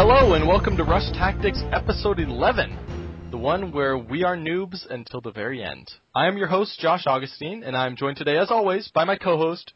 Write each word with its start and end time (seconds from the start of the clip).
Hello 0.00 0.34
and 0.34 0.46
welcome 0.46 0.76
to 0.76 0.84
Rush 0.84 1.10
Tactics 1.10 1.60
episode 1.72 2.20
11, 2.20 3.32
the 3.32 3.36
one 3.36 3.72
where 3.72 3.98
we 3.98 4.22
are 4.22 4.36
noobs 4.36 4.86
until 4.88 5.20
the 5.20 5.32
very 5.32 5.60
end. 5.60 5.90
I 6.14 6.28
am 6.28 6.38
your 6.38 6.46
host, 6.46 6.78
Josh 6.78 7.02
Augustine, 7.08 7.64
and 7.64 7.76
I'm 7.76 7.96
joined 7.96 8.16
today, 8.16 8.38
as 8.38 8.48
always, 8.52 8.88
by 8.94 9.02
my 9.02 9.16
co-host, 9.16 9.72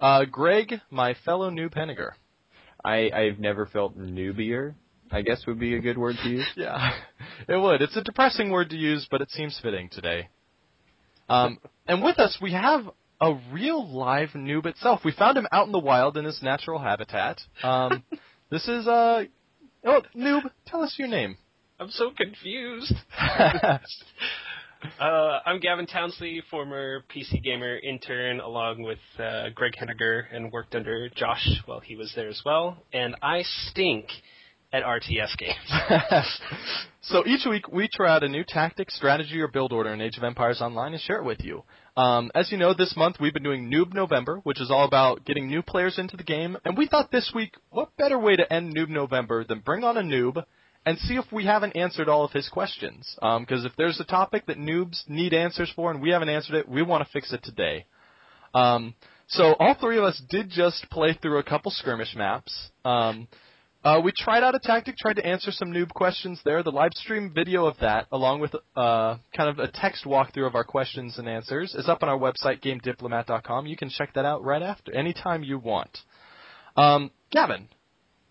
uh, 0.00 0.24
Greg, 0.24 0.80
my 0.90 1.14
fellow 1.26 1.50
noob 1.50 1.74
Henniger. 1.74 2.12
I, 2.82 3.10
I've 3.10 3.38
never 3.38 3.66
felt 3.66 3.98
noobier, 3.98 4.76
I 5.12 5.20
guess 5.20 5.44
would 5.46 5.60
be 5.60 5.76
a 5.76 5.80
good 5.80 5.98
word 5.98 6.16
to 6.22 6.28
use. 6.30 6.46
Yeah, 6.56 6.92
it 7.46 7.60
would. 7.60 7.82
It's 7.82 7.98
a 7.98 8.02
depressing 8.02 8.48
word 8.48 8.70
to 8.70 8.76
use, 8.76 9.06
but 9.10 9.20
it 9.20 9.30
seems 9.30 9.60
fitting 9.62 9.90
today. 9.90 10.30
Um, 11.28 11.58
and 11.86 12.02
with 12.02 12.18
us, 12.18 12.38
we 12.40 12.52
have 12.52 12.88
a 13.20 13.38
real 13.52 13.86
live 13.86 14.30
noob 14.30 14.64
itself. 14.64 15.02
We 15.04 15.12
found 15.12 15.36
him 15.36 15.46
out 15.52 15.66
in 15.66 15.72
the 15.72 15.78
wild 15.78 16.16
in 16.16 16.24
his 16.24 16.42
natural 16.42 16.78
habitat. 16.78 17.42
Um, 17.62 18.04
this 18.50 18.66
is 18.68 18.88
uh, 18.88 19.24
oh, 19.86 20.02
noob. 20.14 20.50
Tell 20.66 20.82
us 20.82 20.94
your 20.98 21.08
name. 21.08 21.36
I'm 21.78 21.90
so 21.90 22.10
confused. 22.16 22.92
uh, 23.18 23.78
I'm 25.00 25.60
Gavin 25.60 25.86
Townsley, 25.86 26.42
former 26.50 27.04
PC 27.14 27.42
gamer 27.42 27.78
intern, 27.78 28.40
along 28.40 28.82
with 28.82 28.98
uh, 29.18 29.50
Greg 29.54 29.74
Henniger, 29.80 30.24
and 30.32 30.50
worked 30.52 30.74
under 30.74 31.08
Josh 31.10 31.46
while 31.66 31.80
he 31.80 31.96
was 31.96 32.12
there 32.16 32.28
as 32.28 32.42
well. 32.44 32.78
And 32.92 33.14
I 33.22 33.42
stink 33.42 34.06
at 34.72 34.82
RTS 34.82 35.36
games. 35.38 35.56
so 37.02 37.26
each 37.26 37.46
week 37.48 37.68
we 37.68 37.88
try 37.92 38.14
out 38.14 38.24
a 38.24 38.28
new 38.28 38.44
tactic, 38.46 38.90
strategy, 38.90 39.40
or 39.40 39.48
build 39.48 39.72
order 39.72 39.92
in 39.92 40.00
Age 40.00 40.16
of 40.16 40.24
Empires 40.24 40.60
Online 40.60 40.92
and 40.92 41.00
share 41.00 41.18
it 41.18 41.24
with 41.24 41.40
you. 41.42 41.62
Um, 41.96 42.30
as 42.34 42.52
you 42.52 42.58
know, 42.58 42.74
this 42.74 42.94
month 42.96 43.16
we've 43.20 43.32
been 43.32 43.42
doing 43.42 43.70
Noob 43.70 43.94
November, 43.94 44.40
which 44.42 44.60
is 44.60 44.70
all 44.70 44.84
about 44.84 45.24
getting 45.24 45.48
new 45.48 45.62
players 45.62 45.98
into 45.98 46.16
the 46.16 46.24
game. 46.24 46.56
And 46.64 46.76
we 46.76 46.86
thought 46.86 47.10
this 47.10 47.32
week, 47.34 47.54
what 47.70 47.96
better 47.96 48.18
way 48.18 48.36
to 48.36 48.52
end 48.52 48.76
Noob 48.76 48.88
November 48.88 49.44
than 49.44 49.60
bring 49.60 49.84
on 49.84 49.96
a 49.96 50.02
noob 50.02 50.44
and 50.84 50.98
see 50.98 51.14
if 51.14 51.24
we 51.32 51.44
haven't 51.44 51.76
answered 51.76 52.08
all 52.08 52.24
of 52.24 52.30
his 52.30 52.48
questions. 52.48 53.16
Because 53.16 53.60
um, 53.60 53.66
if 53.66 53.72
there's 53.76 53.98
a 53.98 54.04
topic 54.04 54.46
that 54.46 54.56
noobs 54.56 55.02
need 55.08 55.34
answers 55.34 55.70
for 55.74 55.90
and 55.90 56.00
we 56.00 56.10
haven't 56.10 56.28
answered 56.28 56.54
it, 56.54 56.68
we 56.68 56.82
want 56.82 57.04
to 57.04 57.12
fix 57.12 57.32
it 57.32 57.42
today. 57.42 57.86
Um, 58.54 58.94
so 59.26 59.54
all 59.58 59.74
three 59.80 59.98
of 59.98 60.04
us 60.04 60.22
did 60.30 60.48
just 60.48 60.86
play 60.90 61.18
through 61.20 61.38
a 61.38 61.42
couple 61.42 61.72
skirmish 61.72 62.14
maps. 62.14 62.70
Um, 62.84 63.26
uh, 63.86 64.00
we 64.00 64.10
tried 64.10 64.42
out 64.42 64.56
a 64.56 64.58
tactic, 64.58 64.96
tried 64.96 65.14
to 65.14 65.24
answer 65.24 65.52
some 65.52 65.68
noob 65.68 65.90
questions 65.90 66.40
there. 66.44 66.64
The 66.64 66.72
live 66.72 66.90
stream 66.94 67.30
video 67.32 67.66
of 67.66 67.76
that, 67.78 68.08
along 68.10 68.40
with 68.40 68.52
uh, 68.74 69.18
kind 69.36 69.48
of 69.48 69.60
a 69.60 69.70
text 69.72 70.04
walkthrough 70.04 70.48
of 70.48 70.56
our 70.56 70.64
questions 70.64 71.18
and 71.18 71.28
answers, 71.28 71.72
is 71.72 71.88
up 71.88 72.02
on 72.02 72.08
our 72.08 72.18
website, 72.18 72.60
GameDiplomat.com. 72.64 73.66
You 73.66 73.76
can 73.76 73.88
check 73.88 74.12
that 74.14 74.24
out 74.24 74.42
right 74.42 74.60
after, 74.60 74.92
anytime 74.92 75.44
you 75.44 75.60
want. 75.60 75.98
Um, 76.76 77.12
Gavin. 77.30 77.68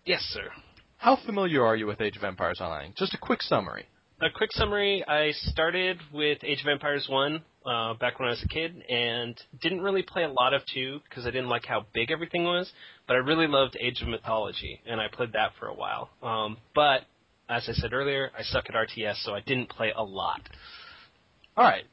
Yes, 0.04 0.20
sir. 0.20 0.50
How 0.98 1.16
familiar 1.24 1.64
are 1.64 1.74
you 1.74 1.86
with 1.86 2.02
Age 2.02 2.18
of 2.18 2.24
Empires 2.24 2.60
Online? 2.60 2.92
Just 2.94 3.14
a 3.14 3.18
quick 3.18 3.40
summary. 3.40 3.86
A 4.20 4.28
quick 4.28 4.52
summary 4.52 5.02
I 5.08 5.30
started 5.32 5.98
with 6.12 6.36
Age 6.44 6.60
of 6.60 6.68
Empires 6.68 7.06
1 7.08 7.42
uh, 7.66 7.94
back 7.94 8.18
when 8.18 8.28
I 8.28 8.30
was 8.30 8.42
a 8.42 8.48
kid 8.48 8.82
and 8.88 9.40
didn't 9.60 9.80
really 9.80 10.02
play 10.02 10.22
a 10.22 10.30
lot 10.30 10.54
of 10.54 10.62
2 10.72 11.00
because 11.08 11.26
I 11.26 11.30
didn't 11.30 11.48
like 11.48 11.64
how 11.66 11.86
big 11.92 12.10
everything 12.10 12.44
was, 12.44 12.70
but 13.06 13.14
I 13.14 13.18
really 13.18 13.46
loved 13.48 13.76
Age 13.80 14.00
of 14.02 14.08
Mythology 14.08 14.80
and 14.86 15.00
I 15.00 15.08
played 15.12 15.32
that 15.32 15.52
for 15.58 15.66
a 15.66 15.74
while. 15.74 16.10
Um, 16.22 16.58
but 16.74 17.02
as 17.48 17.68
I 17.68 17.72
said 17.72 17.92
earlier, 17.92 18.30
I 18.38 18.42
suck 18.42 18.66
at 18.68 18.74
RTS, 18.74 19.22
so 19.24 19.34
I 19.34 19.40
didn't 19.40 19.68
play 19.68 19.92
a 19.94 20.02
lot. 20.02 20.40
All 21.56 21.64
right. 21.64 21.84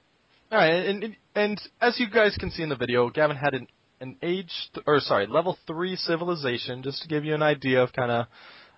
All 0.52 0.60
right, 0.60 0.86
and 0.86 1.16
and 1.34 1.60
as 1.82 2.00
you 2.00 2.08
guys 2.08 2.38
can 2.40 2.52
see 2.52 2.62
in 2.62 2.70
the 2.70 2.76
video, 2.76 3.10
Gavin 3.10 3.36
had 3.36 3.56
an 3.56 3.68
an 4.00 4.18
age 4.22 4.52
th- 4.76 4.84
or 4.86 5.00
sorry, 5.00 5.26
level 5.26 5.58
3 5.66 5.96
civilization 5.96 6.84
just 6.84 7.02
to 7.02 7.08
give 7.08 7.26
you 7.26 7.34
an 7.34 7.42
idea 7.42 7.82
of 7.82 7.92
kind 7.92 8.12
of 8.12 8.28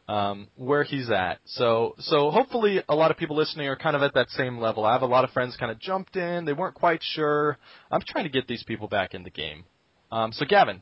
um, 0.07 0.47
where 0.55 0.83
he's 0.83 1.09
at. 1.09 1.39
So 1.45 1.95
so 1.99 2.31
hopefully 2.31 2.83
a 2.87 2.95
lot 2.95 3.11
of 3.11 3.17
people 3.17 3.35
listening 3.35 3.67
are 3.67 3.75
kind 3.75 3.95
of 3.95 4.01
at 4.01 4.13
that 4.13 4.29
same 4.29 4.59
level. 4.59 4.85
I 4.85 4.93
have 4.93 5.01
a 5.01 5.07
lot 5.07 5.23
of 5.23 5.31
friends 5.31 5.55
kind 5.57 5.71
of 5.71 5.79
jumped 5.79 6.15
in, 6.15 6.45
they 6.45 6.53
weren't 6.53 6.75
quite 6.75 7.01
sure. 7.01 7.57
I'm 7.91 8.01
trying 8.07 8.25
to 8.25 8.29
get 8.29 8.47
these 8.47 8.63
people 8.63 8.87
back 8.87 9.13
in 9.13 9.23
the 9.23 9.29
game. 9.29 9.65
Um, 10.11 10.31
so 10.31 10.45
Gavin. 10.45 10.81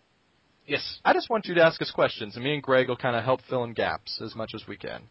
Yes. 0.65 0.99
I 1.03 1.11
just 1.11 1.29
want 1.29 1.45
you 1.45 1.55
to 1.55 1.61
ask 1.61 1.81
us 1.81 1.91
questions, 1.91 2.35
and 2.35 2.43
me 2.43 2.53
and 2.53 2.63
Greg 2.63 2.87
will 2.87 2.95
kind 2.95 3.17
of 3.17 3.25
help 3.25 3.41
fill 3.49 3.65
in 3.65 3.73
gaps 3.73 4.21
as 4.23 4.33
much 4.33 4.51
as 4.55 4.63
we 4.65 4.77
can. 4.77 5.03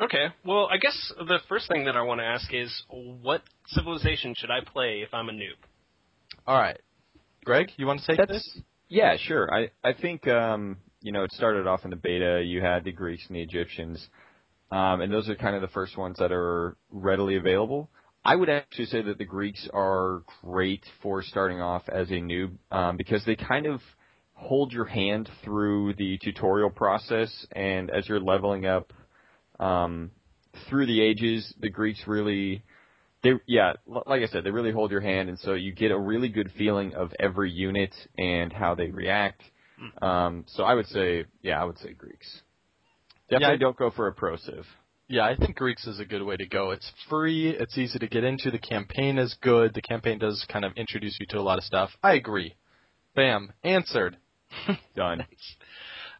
Okay. 0.00 0.26
Well, 0.44 0.68
I 0.70 0.76
guess 0.76 1.12
the 1.16 1.38
first 1.48 1.68
thing 1.68 1.84
that 1.84 1.96
I 1.96 2.02
want 2.02 2.20
to 2.20 2.24
ask 2.24 2.52
is 2.52 2.82
what 2.90 3.42
civilization 3.68 4.34
should 4.36 4.50
I 4.50 4.60
play 4.60 5.02
if 5.06 5.14
I'm 5.14 5.28
a 5.28 5.32
noob? 5.32 5.56
All 6.46 6.58
right. 6.58 6.78
Greg, 7.44 7.70
you 7.76 7.86
want 7.86 8.00
to 8.00 8.06
take 8.06 8.18
That's, 8.18 8.32
this? 8.32 8.60
Yeah, 8.88 9.16
sure. 9.16 9.48
I 9.52 9.70
I 9.82 9.92
think 9.94 10.26
um, 10.28 10.78
you 11.06 11.12
know, 11.12 11.22
it 11.22 11.30
started 11.30 11.68
off 11.68 11.84
in 11.84 11.90
the 11.90 11.96
beta. 11.96 12.42
You 12.44 12.60
had 12.60 12.82
the 12.82 12.90
Greeks 12.90 13.22
and 13.28 13.36
the 13.36 13.40
Egyptians, 13.40 14.04
um, 14.72 15.00
and 15.00 15.12
those 15.12 15.28
are 15.28 15.36
kind 15.36 15.54
of 15.54 15.62
the 15.62 15.68
first 15.68 15.96
ones 15.96 16.18
that 16.18 16.32
are 16.32 16.76
readily 16.90 17.36
available. 17.36 17.88
I 18.24 18.34
would 18.34 18.48
actually 18.48 18.86
say 18.86 19.02
that 19.02 19.16
the 19.16 19.24
Greeks 19.24 19.68
are 19.72 20.24
great 20.42 20.82
for 21.04 21.22
starting 21.22 21.60
off 21.60 21.88
as 21.88 22.10
a 22.10 22.14
noob 22.14 22.56
um, 22.72 22.96
because 22.96 23.24
they 23.24 23.36
kind 23.36 23.66
of 23.66 23.80
hold 24.34 24.72
your 24.72 24.84
hand 24.84 25.30
through 25.44 25.94
the 25.94 26.18
tutorial 26.18 26.70
process, 26.70 27.30
and 27.52 27.88
as 27.88 28.08
you're 28.08 28.18
leveling 28.18 28.66
up 28.66 28.92
um, 29.60 30.10
through 30.68 30.86
the 30.86 31.00
ages, 31.00 31.54
the 31.60 31.70
Greeks 31.70 32.02
really 32.08 32.64
they 33.22 33.30
yeah, 33.46 33.74
like 33.86 34.22
I 34.22 34.26
said, 34.26 34.42
they 34.42 34.50
really 34.50 34.72
hold 34.72 34.90
your 34.90 35.00
hand, 35.00 35.28
and 35.28 35.38
so 35.38 35.54
you 35.54 35.72
get 35.72 35.92
a 35.92 35.98
really 35.98 36.30
good 36.30 36.50
feeling 36.58 36.96
of 36.96 37.12
every 37.20 37.52
unit 37.52 37.94
and 38.18 38.52
how 38.52 38.74
they 38.74 38.90
react. 38.90 39.40
Um, 40.02 40.44
so 40.48 40.64
I 40.64 40.74
would 40.74 40.86
say, 40.86 41.24
yeah, 41.42 41.60
I 41.60 41.64
would 41.64 41.78
say 41.78 41.92
Greeks. 41.92 42.42
Definitely 43.28 43.46
Yeah, 43.46 43.52
I- 43.54 43.56
don't 43.56 43.76
go 43.76 43.90
for 43.90 44.06
a 44.08 44.12
pro 44.12 44.36
civ. 44.36 44.66
Yeah, 45.08 45.24
I 45.24 45.36
think 45.36 45.56
Greeks 45.56 45.86
is 45.86 46.00
a 46.00 46.04
good 46.04 46.22
way 46.22 46.36
to 46.36 46.46
go. 46.46 46.72
It's 46.72 46.90
free, 47.08 47.50
it's 47.50 47.78
easy 47.78 47.98
to 48.00 48.08
get 48.08 48.24
into, 48.24 48.50
the 48.50 48.58
campaign 48.58 49.18
is 49.18 49.34
good, 49.40 49.72
the 49.72 49.82
campaign 49.82 50.18
does 50.18 50.44
kind 50.48 50.64
of 50.64 50.72
introduce 50.76 51.16
you 51.20 51.26
to 51.30 51.38
a 51.38 51.42
lot 51.42 51.58
of 51.58 51.64
stuff. 51.64 51.90
I 52.02 52.14
agree. 52.14 52.54
Bam, 53.14 53.52
answered. 53.62 54.16
Done. 54.96 55.24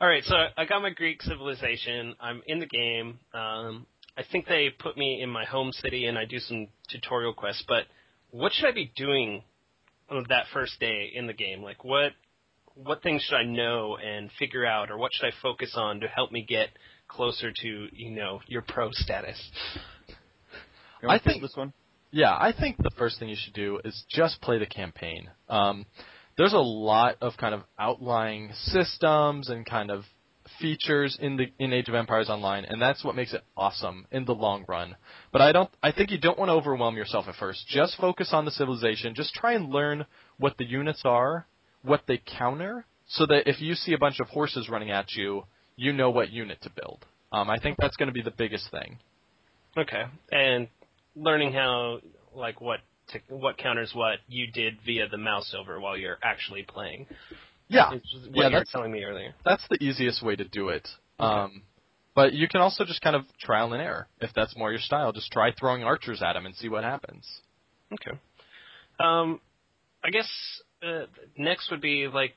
All 0.01 0.09
right, 0.09 0.23
so 0.25 0.37
I 0.57 0.67
got 0.67 0.83
my 0.83 0.91
Greek 0.91 1.21
civilization. 1.23 2.15
I'm 2.21 2.43
in 2.47 2.61
the 2.61 2.67
game. 2.67 3.19
Um, 3.35 3.87
I 4.17 4.23
think 4.31 4.47
they 4.47 4.69
put 4.71 4.97
me 4.97 5.21
in 5.21 5.31
my 5.31 5.45
home 5.45 5.73
city, 5.73 6.07
and 6.07 6.17
I 6.17 6.25
do 6.25 6.39
some 6.39 6.69
tutorial 6.89 7.35
quests. 7.35 7.65
But 7.67 7.85
what 8.31 8.53
should 8.53 8.67
I 8.69 8.73
be 8.73 8.93
doing 8.95 9.43
on 10.11 10.27
that 10.29 10.45
first 10.53 10.79
day 10.79 11.11
in 11.13 11.27
the 11.27 11.33
game? 11.33 11.61
Like, 11.63 11.83
what 11.83 12.13
what 12.77 13.03
things 13.03 13.23
should 13.23 13.37
I 13.37 13.45
know 13.45 13.97
and 13.97 14.31
figure 14.39 14.67
out, 14.67 14.91
or 14.91 14.99
what 14.99 15.13
should 15.13 15.27
I 15.27 15.33
focus 15.43 15.75
on 15.77 16.01
to 16.01 16.09
help 16.09 16.31
me 16.31 16.43
get 16.43 16.69
closer 17.09 17.51
to 17.51 17.89
you 17.93 18.11
know 18.11 18.41
your 18.47 18.63
pro 18.63 18.91
status? 18.93 19.41
You 21.03 21.09
I 21.09 21.19
think- 21.19 21.43
this 21.43 21.57
one. 21.57 21.73
Yeah, 22.13 22.35
I 22.39 22.53
think 22.53 22.77
the 22.79 22.91
first 22.97 23.19
thing 23.19 23.29
you 23.29 23.37
should 23.37 23.53
do 23.53 23.81
is 23.85 24.05
just 24.09 24.41
play 24.41 24.59
the 24.59 24.67
campaign. 24.67 25.29
Um, 25.49 25.85
there's 26.39 26.53
a 26.55 26.59
lot 26.59 27.17
of 27.21 27.37
kind 27.37 27.55
of 27.55 27.63
outlying 27.79 28.53
systems 28.55 29.51
and 29.51 29.67
kind 29.67 29.91
of 29.91 30.05
features 30.61 31.19
in 31.21 31.37
the 31.37 31.53
in 31.59 31.73
Age 31.73 31.89
of 31.89 31.95
Empires 31.95 32.31
Online, 32.31 32.65
and 32.65 32.81
that's 32.81 33.05
what 33.05 33.17
makes 33.17 33.35
it 33.35 33.43
awesome 33.57 34.07
in 34.13 34.25
the 34.25 34.35
long 34.35 34.65
run. 34.69 34.97
But 35.33 35.43
I 35.43 35.53
don't. 35.53 35.69
I 35.83 35.93
think 35.93 36.11
you 36.11 36.19
don't 36.19 36.39
want 36.39 36.49
to 36.49 36.55
overwhelm 36.55 36.97
yourself 36.97 37.27
at 37.29 37.35
first. 37.35 37.67
Just 37.69 37.99
focus 37.99 38.31
on 38.33 38.45
the 38.45 38.51
civilization. 38.51 39.15
Just 39.15 39.35
try 39.35 39.55
and 39.55 39.71
learn 39.71 40.07
what 40.39 40.57
the 40.59 40.65
units 40.65 41.03
are, 41.05 41.47
what 41.87 42.03
they 42.07 42.21
counter, 42.39 42.85
so 43.09 43.27
that 43.27 43.49
if 43.49 43.61
you 43.61 43.75
see 43.75 43.93
a 43.93 43.99
bunch 43.99 44.21
of 44.21 44.29
horses 44.29 44.69
running 44.69 44.91
at 44.91 45.13
you, 45.13 45.45
you 45.77 45.93
know 45.93 46.11
what 46.11 46.31
unit 46.31 46.59
to 46.63 46.71
build. 46.71 47.05
Um, 47.33 47.51
I 47.51 47.59
think 47.59 47.77
that's 47.79 47.97
going 47.97 48.09
to 48.09 48.13
be 48.13 48.23
the 48.23 48.31
biggest 48.31 48.71
thing. 48.71 48.99
Okay, 49.77 50.05
and 50.33 50.69
learning 51.15 51.53
how 51.53 51.99
like 52.35 52.61
what 52.61 52.81
to, 53.09 53.21
what 53.29 53.59
counters 53.59 53.93
what 53.95 54.19
you 54.29 54.47
did 54.47 54.79
via 54.85 55.09
the 55.09 55.19
mouse 55.19 55.55
over 55.59 55.81
while 55.81 55.97
you're 55.97 56.19
actually 56.23 56.63
playing. 56.63 57.07
Yeah, 57.69 57.91
what 57.91 58.01
yeah, 58.13 58.31
you 58.31 58.43
were 58.45 58.51
that's 58.51 58.73
telling 58.73 58.93
me 58.93 59.03
earlier. 59.05 59.35
that's 59.45 59.67
the 59.69 59.83
easiest 59.83 60.23
way 60.23 60.37
to 60.37 60.45
do 60.45 60.69
it. 60.69 60.89
Okay. 61.21 61.29
Um, 61.29 61.63
but 62.15 62.33
you 62.33 62.49
can 62.49 62.63
also 62.63 62.85
just 62.85 63.03
kind 63.03 63.15
of 63.15 63.25
trial 63.39 63.75
and 63.75 63.83
error 63.83 64.09
if 64.21 64.31
that's 64.35 64.57
more 64.57 64.71
your 64.71 64.81
style. 64.81 65.13
Just 65.13 65.31
try 65.31 65.53
throwing 65.53 65.85
archers 65.85 66.23
at 66.23 66.33
them 66.33 66.47
and 66.47 66.55
see 66.55 66.69
what 66.69 66.83
happens. 66.83 67.27
Okay. 67.93 68.19
Um, 68.99 69.41
I 70.03 70.11
guess 70.11 70.29
uh, 70.83 71.07
next 71.37 71.71
would 71.71 71.81
be 71.81 72.09
like, 72.13 72.35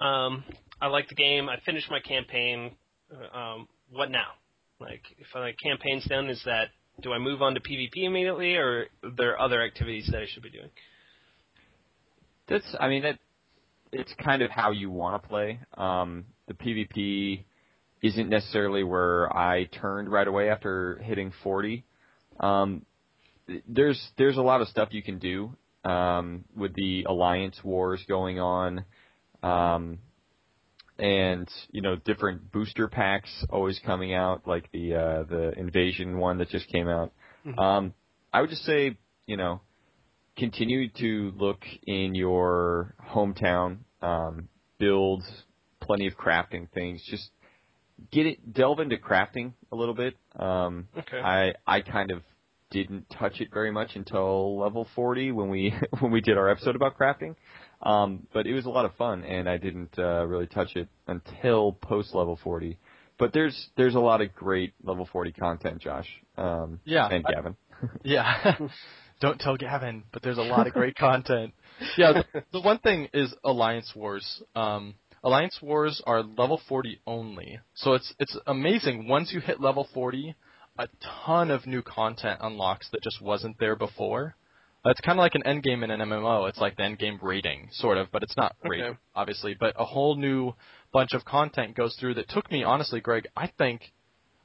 um, 0.00 0.44
I 0.80 0.88
like 0.88 1.08
the 1.08 1.14
game. 1.14 1.48
I 1.48 1.56
finished 1.64 1.90
my 1.90 2.00
campaign. 2.00 2.72
Uh, 3.12 3.36
um, 3.36 3.68
what 3.90 4.10
now? 4.10 4.32
Like, 4.80 5.02
if 5.18 5.26
my 5.34 5.52
campaign's 5.62 6.04
done, 6.06 6.28
is 6.28 6.42
that 6.44 6.68
do 7.00 7.12
I 7.12 7.18
move 7.18 7.42
on 7.42 7.54
to 7.54 7.60
PvP 7.60 8.04
immediately, 8.04 8.54
or 8.54 8.86
are 9.02 9.10
there 9.16 9.40
other 9.40 9.62
activities 9.62 10.08
that 10.12 10.20
I 10.20 10.26
should 10.26 10.42
be 10.42 10.50
doing? 10.50 10.70
That's, 12.48 12.76
I 12.78 12.88
mean, 12.88 13.02
that 13.02 13.18
it's 13.92 14.12
kind 14.22 14.42
of 14.42 14.50
how 14.50 14.70
you 14.70 14.90
want 14.90 15.22
to 15.22 15.28
play. 15.28 15.60
Um, 15.76 16.26
the 16.46 16.54
PvP 16.54 17.44
isn't 18.02 18.28
necessarily 18.28 18.84
where 18.84 19.34
I 19.34 19.64
turned 19.64 20.10
right 20.10 20.26
away 20.26 20.50
after 20.50 21.00
hitting 21.02 21.32
40. 21.42 21.84
Um, 22.40 22.84
there's 23.68 24.02
there's 24.18 24.36
a 24.36 24.42
lot 24.42 24.60
of 24.60 24.68
stuff 24.68 24.88
you 24.92 25.02
can 25.02 25.18
do 25.18 25.50
um, 25.84 26.44
with 26.56 26.74
the 26.74 27.04
alliance 27.04 27.58
wars 27.62 28.02
going 28.08 28.40
on. 28.40 28.84
Um, 29.42 29.98
and 30.98 31.48
you 31.70 31.82
know 31.82 31.96
different 31.96 32.52
booster 32.52 32.88
packs 32.88 33.44
always 33.50 33.80
coming 33.84 34.14
out, 34.14 34.46
like 34.46 34.70
the 34.72 34.94
uh, 34.94 35.22
the 35.24 35.52
invasion 35.58 36.18
one 36.18 36.38
that 36.38 36.48
just 36.50 36.68
came 36.68 36.88
out. 36.88 37.12
Mhm. 37.44 37.58
Um, 37.58 37.94
I 38.32 38.40
would 38.40 38.50
just 38.50 38.64
say 38.64 38.96
you 39.26 39.36
know 39.36 39.60
continue 40.36 40.88
to 40.90 41.32
look 41.36 41.64
in 41.86 42.14
your 42.14 42.94
hometown, 43.08 43.78
um, 44.02 44.48
build 44.78 45.22
plenty 45.80 46.06
of 46.06 46.14
crafting 46.16 46.70
things. 46.70 47.04
Just 47.10 47.30
get 48.10 48.26
it 48.26 48.52
delve 48.52 48.80
into 48.80 48.96
crafting 48.96 49.52
a 49.72 49.76
little 49.76 49.94
bit. 49.94 50.16
Um, 50.36 50.88
Okay. 50.96 51.20
I 51.20 51.54
I 51.66 51.80
kind 51.80 52.10
of 52.12 52.22
didn't 52.82 53.06
touch 53.10 53.40
it 53.40 53.48
very 53.52 53.70
much 53.70 53.90
until 53.94 54.58
level 54.58 54.86
40 54.94 55.32
when 55.32 55.48
we 55.48 55.72
when 56.00 56.10
we 56.10 56.20
did 56.20 56.36
our 56.36 56.48
episode 56.48 56.76
about 56.76 56.98
crafting. 56.98 57.36
Um, 57.82 58.26
but 58.32 58.46
it 58.46 58.54
was 58.54 58.64
a 58.66 58.70
lot 58.70 58.84
of 58.84 58.94
fun, 58.94 59.24
and 59.24 59.48
I 59.48 59.56
didn't 59.58 59.98
uh, 59.98 60.26
really 60.26 60.46
touch 60.46 60.74
it 60.74 60.88
until 61.06 61.72
post 61.72 62.14
level 62.14 62.38
40. 62.42 62.78
But 63.18 63.32
there's 63.32 63.68
there's 63.76 63.94
a 63.94 64.00
lot 64.00 64.20
of 64.20 64.34
great 64.34 64.72
level 64.82 65.08
40 65.10 65.32
content, 65.32 65.80
Josh. 65.80 66.08
Um, 66.36 66.80
Yeah. 66.84 67.08
and 67.08 67.24
Gavin. 67.24 67.56
Yeah. 68.02 68.56
Don't 69.20 69.38
tell 69.38 69.56
Gavin, 69.56 70.02
but 70.12 70.22
there's 70.22 70.38
a 70.38 70.42
lot 70.42 70.66
of 70.66 70.72
great 70.72 70.96
content. 70.96 71.54
Yeah, 71.96 72.12
the, 72.32 72.42
the 72.52 72.60
one 72.60 72.78
thing 72.78 73.08
is 73.14 73.32
Alliance 73.44 73.92
Wars. 73.94 74.42
Um, 74.56 74.94
Alliance 75.22 75.58
Wars 75.62 76.02
are 76.06 76.22
level 76.22 76.60
40 76.68 77.00
only, 77.06 77.58
so 77.74 77.94
it's 77.94 78.12
it's 78.18 78.36
amazing. 78.46 79.08
Once 79.08 79.32
you 79.32 79.40
hit 79.40 79.60
level 79.60 79.88
40, 79.94 80.34
a 80.78 80.88
ton 81.24 81.50
of 81.50 81.66
new 81.66 81.82
content 81.82 82.40
unlocks 82.42 82.88
that 82.92 83.02
just 83.02 83.20
wasn't 83.22 83.58
there 83.58 83.76
before. 83.76 84.36
It's 84.86 85.00
kind 85.00 85.18
of 85.18 85.22
like 85.22 85.34
an 85.34 85.46
end 85.46 85.62
game 85.62 85.82
in 85.82 85.90
an 85.90 86.00
MMO. 86.00 86.46
It's 86.48 86.58
like 86.58 86.76
the 86.76 86.82
end 86.82 86.98
game 86.98 87.18
raiding, 87.22 87.68
sort 87.72 87.96
of, 87.96 88.08
but 88.12 88.22
it's 88.22 88.36
not 88.36 88.54
raiding, 88.62 88.86
Okay. 88.86 88.98
obviously. 89.14 89.54
But 89.58 89.74
a 89.78 89.84
whole 89.84 90.14
new 90.16 90.52
bunch 90.92 91.14
of 91.14 91.24
content 91.24 91.74
goes 91.74 91.96
through 91.96 92.14
that 92.14 92.28
took 92.28 92.50
me, 92.52 92.64
honestly, 92.64 93.00
Greg. 93.00 93.26
I 93.36 93.46
think 93.56 93.92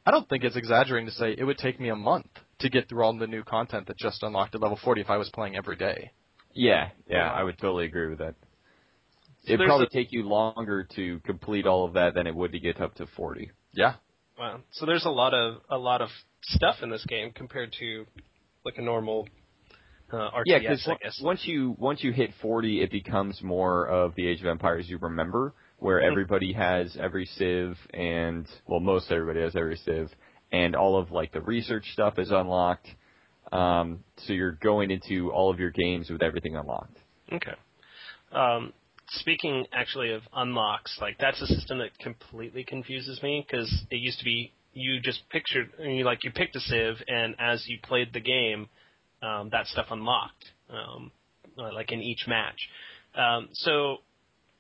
I 0.05 0.11
don't 0.11 0.27
think 0.29 0.43
it's 0.45 0.55
exaggerating 0.55 1.07
to 1.07 1.11
say 1.13 1.35
it 1.37 1.43
would 1.43 1.57
take 1.57 1.79
me 1.79 1.89
a 1.89 1.95
month 1.95 2.27
to 2.59 2.69
get 2.69 2.87
through 2.87 3.03
all 3.03 3.13
the 3.17 3.27
new 3.27 3.43
content 3.43 3.87
that 3.87 3.97
just 3.97 4.23
unlocked 4.23 4.55
at 4.55 4.61
level 4.61 4.77
40 4.81 5.01
if 5.01 5.09
I 5.09 5.17
was 5.17 5.29
playing 5.29 5.55
every 5.57 5.75
day. 5.75 6.11
Yeah, 6.53 6.89
yeah, 7.07 7.29
I 7.31 7.43
would 7.43 7.57
totally 7.59 7.85
agree 7.85 8.07
with 8.07 8.19
that. 8.19 8.35
It'd 9.45 9.65
probably 9.65 9.87
a- 9.87 9.89
take 9.89 10.11
you 10.11 10.23
longer 10.27 10.87
to 10.95 11.19
complete 11.19 11.67
all 11.67 11.85
of 11.85 11.93
that 11.93 12.13
than 12.13 12.27
it 12.27 12.35
would 12.35 12.51
to 12.53 12.59
get 12.59 12.79
up 12.81 12.95
to 12.95 13.07
40. 13.07 13.51
Yeah. 13.73 13.95
Wow. 14.39 14.61
So 14.71 14.85
there's 14.85 15.05
a 15.05 15.09
lot 15.09 15.33
of 15.33 15.61
a 15.69 15.77
lot 15.77 16.01
of 16.01 16.09
stuff 16.43 16.77
in 16.81 16.89
this 16.89 17.05
game 17.05 17.31
compared 17.33 17.73
to 17.79 18.05
like 18.63 18.77
a 18.77 18.81
normal 18.81 19.27
uh, 20.11 20.31
RTS, 20.31 20.43
Yeah, 20.45 20.59
because 20.59 21.19
once 21.21 21.45
you 21.45 21.75
once 21.77 22.03
you 22.03 22.11
hit 22.13 22.31
40, 22.41 22.81
it 22.81 22.89
becomes 22.89 23.41
more 23.43 23.85
of 23.85 24.15
the 24.15 24.27
Age 24.27 24.39
of 24.39 24.47
Empires 24.47 24.89
you 24.89 24.97
remember, 24.97 25.53
where 25.77 25.99
Mhm. 25.99 26.07
everybody 26.07 26.53
has 26.53 26.95
every 26.97 27.25
civ 27.25 27.77
and 27.93 28.47
well, 28.65 28.79
most 28.79 29.11
everybody 29.11 29.41
has 29.41 29.55
every 29.55 29.75
civ, 29.75 30.09
and 30.51 30.75
all 30.75 30.97
of 30.97 31.11
like 31.11 31.31
the 31.31 31.41
research 31.41 31.91
stuff 31.91 32.17
is 32.17 32.31
unlocked. 32.31 32.87
Um, 33.51 34.03
so 34.17 34.33
you're 34.33 34.53
going 34.53 34.89
into 34.91 35.31
all 35.31 35.51
of 35.51 35.59
your 35.59 35.71
games 35.71 36.09
with 36.09 36.21
everything 36.23 36.55
unlocked. 36.55 36.97
Okay. 37.31 37.55
Um, 38.31 38.73
speaking 39.11 39.65
actually 39.73 40.11
of 40.11 40.21
unlocks, 40.33 40.97
like 41.01 41.17
that's 41.19 41.41
a 41.41 41.47
system 41.47 41.79
that 41.79 41.97
completely 41.99 42.63
confuses 42.63 43.21
me 43.23 43.45
because 43.45 43.71
it 43.91 43.97
used 43.97 44.19
to 44.19 44.25
be 44.25 44.53
you 44.73 44.99
just 45.01 45.21
pictured 45.29 45.69
you 45.79 46.03
like 46.03 46.23
you 46.23 46.31
picked 46.31 46.55
a 46.55 46.59
civ 46.59 46.95
and 47.07 47.35
as 47.39 47.65
you 47.67 47.77
played 47.83 48.13
the 48.13 48.19
game, 48.19 48.69
um, 49.21 49.49
that 49.51 49.65
stuff 49.67 49.87
unlocked, 49.89 50.45
um, 50.69 51.11
uh, 51.57 51.73
like 51.73 51.91
in 51.91 52.01
each 52.01 52.25
match. 52.27 52.69
Um, 53.15 53.49
so 53.53 53.97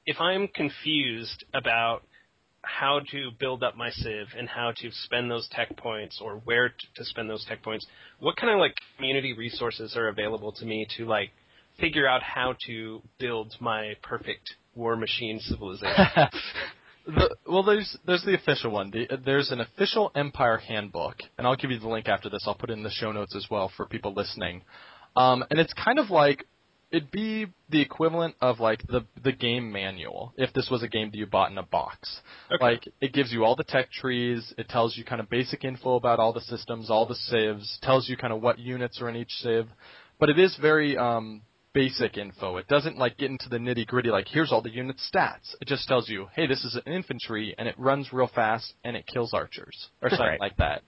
if 0.05 0.19
I'm 0.19 0.47
confused 0.47 1.45
about 1.53 2.03
how 2.61 2.99
to 3.11 3.29
build 3.39 3.63
up 3.63 3.77
my 3.77 3.89
civ 3.89 4.27
and 4.37 4.49
how 4.49 4.73
to 4.75 4.89
spend 4.91 5.31
those 5.31 5.47
tech 5.51 5.77
points 5.77 6.19
or 6.21 6.41
where 6.43 6.69
to 6.95 7.05
spend 7.05 7.29
those 7.29 7.45
tech 7.45 7.63
points, 7.63 7.85
what 8.19 8.35
kind 8.35 8.51
of 8.51 8.59
like 8.59 8.73
community 8.97 9.33
resources 9.33 9.95
are 9.95 10.07
available 10.07 10.51
to 10.51 10.65
me 10.65 10.85
to 10.97 11.05
like 11.05 11.31
figure 11.79 12.07
out 12.07 12.21
how 12.23 12.55
to 12.67 13.01
build 13.19 13.55
my 13.59 13.93
perfect 14.01 14.55
war 14.75 14.95
machine 14.95 15.39
civilization? 15.39 15.89
the, 17.05 17.35
well, 17.47 17.63
there's 17.63 17.97
there's 18.05 18.23
the 18.23 18.35
official 18.35 18.71
one. 18.71 18.91
The, 18.91 19.07
there's 19.23 19.51
an 19.51 19.61
official 19.61 20.11
Empire 20.15 20.57
handbook, 20.57 21.17
and 21.37 21.47
I'll 21.47 21.55
give 21.55 21.71
you 21.71 21.79
the 21.79 21.89
link 21.89 22.07
after 22.07 22.29
this. 22.29 22.43
I'll 22.45 22.55
put 22.55 22.69
it 22.69 22.73
in 22.73 22.83
the 22.83 22.91
show 22.91 23.11
notes 23.11 23.35
as 23.35 23.47
well 23.49 23.71
for 23.75 23.85
people 23.85 24.13
listening. 24.13 24.63
Um, 25.15 25.43
and 25.49 25.59
it's 25.59 25.73
kind 25.73 25.99
of 25.99 26.09
like 26.09 26.45
it'd 26.91 27.11
be 27.11 27.45
the 27.69 27.81
equivalent 27.81 28.35
of 28.41 28.59
like 28.59 28.85
the 28.87 29.05
the 29.23 29.31
game 29.31 29.71
manual 29.71 30.33
if 30.37 30.51
this 30.53 30.69
was 30.71 30.81
a 30.81 30.87
game 30.87 31.09
that 31.11 31.17
you 31.17 31.25
bought 31.25 31.51
in 31.51 31.57
a 31.57 31.63
box. 31.63 32.19
Okay. 32.51 32.63
Like 32.63 32.87
it 33.01 33.13
gives 33.13 33.31
you 33.31 33.43
all 33.43 33.55
the 33.55 33.63
tech 33.63 33.91
trees, 33.91 34.53
it 34.57 34.69
tells 34.69 34.97
you 34.97 35.03
kind 35.03 35.21
of 35.21 35.29
basic 35.29 35.63
info 35.63 35.95
about 35.95 36.19
all 36.19 36.33
the 36.33 36.41
systems, 36.41 36.89
all 36.89 37.05
the 37.05 37.15
civs, 37.15 37.79
tells 37.81 38.09
you 38.09 38.17
kind 38.17 38.33
of 38.33 38.41
what 38.41 38.59
units 38.59 39.01
are 39.01 39.09
in 39.09 39.15
each 39.15 39.31
civ, 39.33 39.67
but 40.19 40.29
it 40.29 40.39
is 40.39 40.57
very 40.59 40.97
um 40.97 41.41
basic 41.73 42.17
info. 42.17 42.57
It 42.57 42.67
doesn't 42.67 42.97
like 42.97 43.17
get 43.17 43.29
into 43.29 43.49
the 43.49 43.57
nitty 43.57 43.85
gritty 43.87 44.09
like 44.09 44.27
here's 44.27 44.51
all 44.51 44.61
the 44.61 44.69
unit 44.71 44.97
stats. 45.13 45.53
It 45.61 45.67
just 45.67 45.87
tells 45.87 46.09
you, 46.09 46.27
hey, 46.33 46.47
this 46.47 46.63
is 46.65 46.75
an 46.83 46.91
infantry 46.91 47.53
and 47.57 47.67
it 47.67 47.75
runs 47.77 48.11
real 48.11 48.27
fast 48.33 48.73
and 48.83 48.95
it 48.97 49.05
kills 49.07 49.33
archers 49.33 49.89
or 50.01 50.09
something 50.09 50.25
Right. 50.25 50.39
like 50.39 50.57
that. 50.57 50.81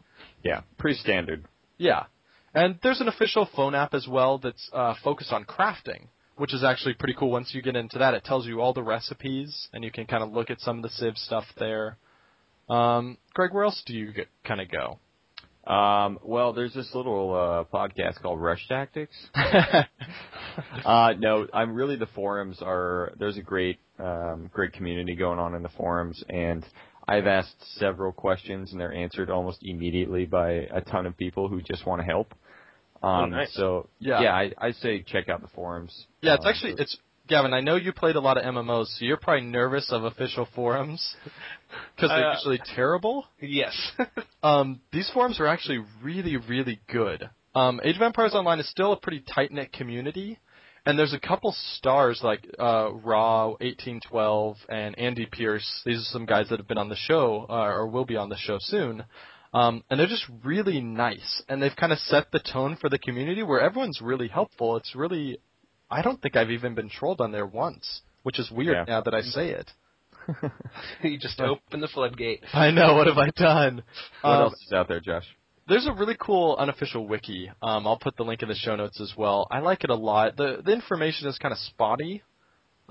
Yeah, 0.43 0.61
pretty 0.77 0.97
standard. 0.97 1.45
Yeah. 1.77 2.05
And 2.53 2.79
there's 2.83 2.99
an 3.01 3.07
official 3.07 3.47
phone 3.55 3.75
app 3.75 3.93
as 3.93 4.07
well 4.07 4.37
that's 4.37 4.69
uh, 4.73 4.95
focused 5.03 5.31
on 5.31 5.45
crafting, 5.45 6.07
which 6.35 6.53
is 6.53 6.63
actually 6.63 6.95
pretty 6.95 7.13
cool. 7.17 7.31
Once 7.31 7.53
you 7.53 7.61
get 7.61 7.75
into 7.75 7.97
that, 7.99 8.13
it 8.13 8.23
tells 8.25 8.45
you 8.45 8.59
all 8.59 8.73
the 8.73 8.83
recipes, 8.83 9.69
and 9.71 9.83
you 9.85 9.91
can 9.91 10.05
kind 10.05 10.21
of 10.23 10.31
look 10.33 10.49
at 10.49 10.59
some 10.59 10.77
of 10.77 10.83
the 10.83 10.89
Civ 10.89 11.15
stuff 11.17 11.45
there. 11.57 11.97
Um, 12.69 13.17
Greg, 13.33 13.53
where 13.53 13.63
else 13.63 13.81
do 13.85 13.93
you 13.93 14.11
kind 14.45 14.59
of 14.59 14.69
go? 14.69 14.99
Um, 15.65 16.17
well, 16.23 16.53
there's 16.53 16.73
this 16.73 16.89
little 16.95 17.33
uh, 17.35 17.63
podcast 17.75 18.21
called 18.21 18.41
Rush 18.41 18.67
Tactics. 18.67 19.15
uh, 20.85 21.13
no, 21.19 21.47
I'm 21.53 21.73
really 21.73 21.95
the 21.95 22.07
forums 22.07 22.59
are. 22.61 23.13
There's 23.19 23.37
a 23.37 23.41
great, 23.41 23.79
um, 23.99 24.49
great 24.51 24.73
community 24.73 25.15
going 25.15 25.39
on 25.39 25.53
in 25.55 25.61
the 25.63 25.69
forums, 25.69 26.23
and 26.29 26.65
I've 27.07 27.27
asked 27.27 27.55
several 27.77 28.11
questions, 28.11 28.71
and 28.71 28.81
they're 28.81 28.93
answered 28.93 29.29
almost 29.29 29.59
immediately 29.61 30.25
by 30.25 30.51
a 30.71 30.81
ton 30.81 31.05
of 31.05 31.15
people 31.17 31.47
who 31.47 31.61
just 31.61 31.85
want 31.85 32.01
to 32.01 32.05
help. 32.05 32.33
Um, 33.03 33.11
Oh, 33.11 33.25
nice. 33.25 33.53
So 33.53 33.89
Yeah. 33.99 34.21
yeah, 34.21 34.33
I, 34.33 34.51
I 34.57 34.71
say 34.73 35.01
check 35.01 35.27
out 35.29 35.41
the 35.41 35.47
forums. 35.49 36.05
yeah, 36.21 36.35
it's 36.35 36.45
Um, 36.45 36.49
actually 36.49 36.73
it's 36.77 36.97
Gavin. 37.27 37.53
I 37.53 37.61
know 37.61 37.75
you 37.75 37.93
played 37.93 38.15
a 38.15 38.19
lot 38.19 38.37
of 38.37 38.43
MMOs, 38.43 38.87
so 38.97 39.05
you're 39.05 39.17
probably 39.17 39.45
nervous 39.47 39.91
of 39.91 40.03
official 40.03 40.47
forums 40.55 41.15
because 41.95 42.09
they're 42.09 42.29
Uh, 42.31 42.33
usually 42.35 42.59
terrible. 42.75 43.25
yes. 43.39 43.75
Um, 44.43 44.81
these 44.91 45.07
forums 45.13 45.39
are 45.39 45.45
actually 45.45 45.79
really, 46.01 46.35
really 46.35 46.79
good. 46.91 47.29
Um, 47.53 47.79
Age 47.83 47.95
of 47.97 48.01
Empires 48.01 48.33
Online 48.33 48.59
is 48.59 48.67
still 48.69 48.91
a 48.91 48.97
pretty 48.99 49.19
tight 49.35 49.51
knit 49.51 49.71
community, 49.71 50.39
and 50.85 50.97
there's 50.97 51.13
a 51.13 51.19
couple 51.19 51.53
stars 51.75 52.21
like 52.23 52.43
uh, 52.57 52.89
Raw, 52.91 53.49
1812, 53.59 54.57
and 54.67 54.97
Andy 54.97 55.27
Pierce. 55.31 55.81
These 55.85 55.99
are 55.99 56.11
some 56.11 56.25
guys 56.25 56.49
that 56.49 56.57
have 56.57 56.67
been 56.67 56.79
on 56.79 56.89
the 56.89 56.95
show 56.95 57.45
uh, 57.49 57.53
or 57.53 57.87
will 57.87 58.05
be 58.05 58.17
on 58.17 58.29
the 58.29 58.37
show 58.37 58.57
soon. 58.59 59.03
Um, 59.53 59.83
and 59.91 59.99
they're 59.99 60.07
just 60.07 60.25
really 60.43 60.81
nice, 60.81 61.43
and 61.47 61.61
they've 61.61 61.75
kind 61.75 61.91
of 61.91 61.99
set 61.99 62.31
the 62.31 62.39
tone 62.39 62.77
for 62.81 62.89
the 62.89 62.97
community 62.97 63.43
where 63.43 63.59
everyone's 63.61 63.99
really 64.01 64.29
helpful. 64.29 64.75
It's 64.77 64.95
really, 64.95 65.37
I 65.91 66.01
don't 66.01 66.21
think 66.21 66.35
I've 66.35 66.51
even 66.51 66.73
been 66.73 66.89
trolled 66.89 67.21
on 67.21 67.31
there 67.31 67.45
once, 67.45 68.01
which 68.23 68.39
is 68.39 68.49
weird 68.49 68.75
Yeah. 68.77 68.85
now 68.87 69.01
that 69.01 69.13
I 69.13 69.21
say 69.21 69.49
it. 69.49 69.69
you 71.03 71.17
just 71.17 71.39
open 71.41 71.81
the 71.81 71.87
floodgate. 71.87 72.43
I 72.53 72.71
know, 72.71 72.95
what 72.95 73.07
have 73.07 73.17
I 73.17 73.29
done? 73.35 73.83
what 74.21 74.29
Um, 74.31 74.41
else 74.43 74.53
is 74.65 74.71
out 74.71 74.87
there, 74.87 74.99
Josh? 74.99 75.25
There's 75.67 75.87
a 75.87 75.93
really 75.93 76.15
cool 76.19 76.55
unofficial 76.59 77.07
wiki. 77.07 77.49
Um, 77.61 77.85
I'll 77.87 77.97
put 77.99 78.17
the 78.17 78.23
link 78.23 78.41
in 78.41 78.49
the 78.49 78.55
show 78.55 78.75
notes 78.75 78.99
as 79.01 79.13
well. 79.17 79.47
I 79.51 79.59
like 79.59 79.83
it 79.83 79.89
a 79.89 79.95
lot. 79.95 80.35
The 80.37 80.61
the 80.63 80.71
information 80.73 81.27
is 81.27 81.37
kind 81.37 81.51
of 81.51 81.57
spotty, 81.59 82.23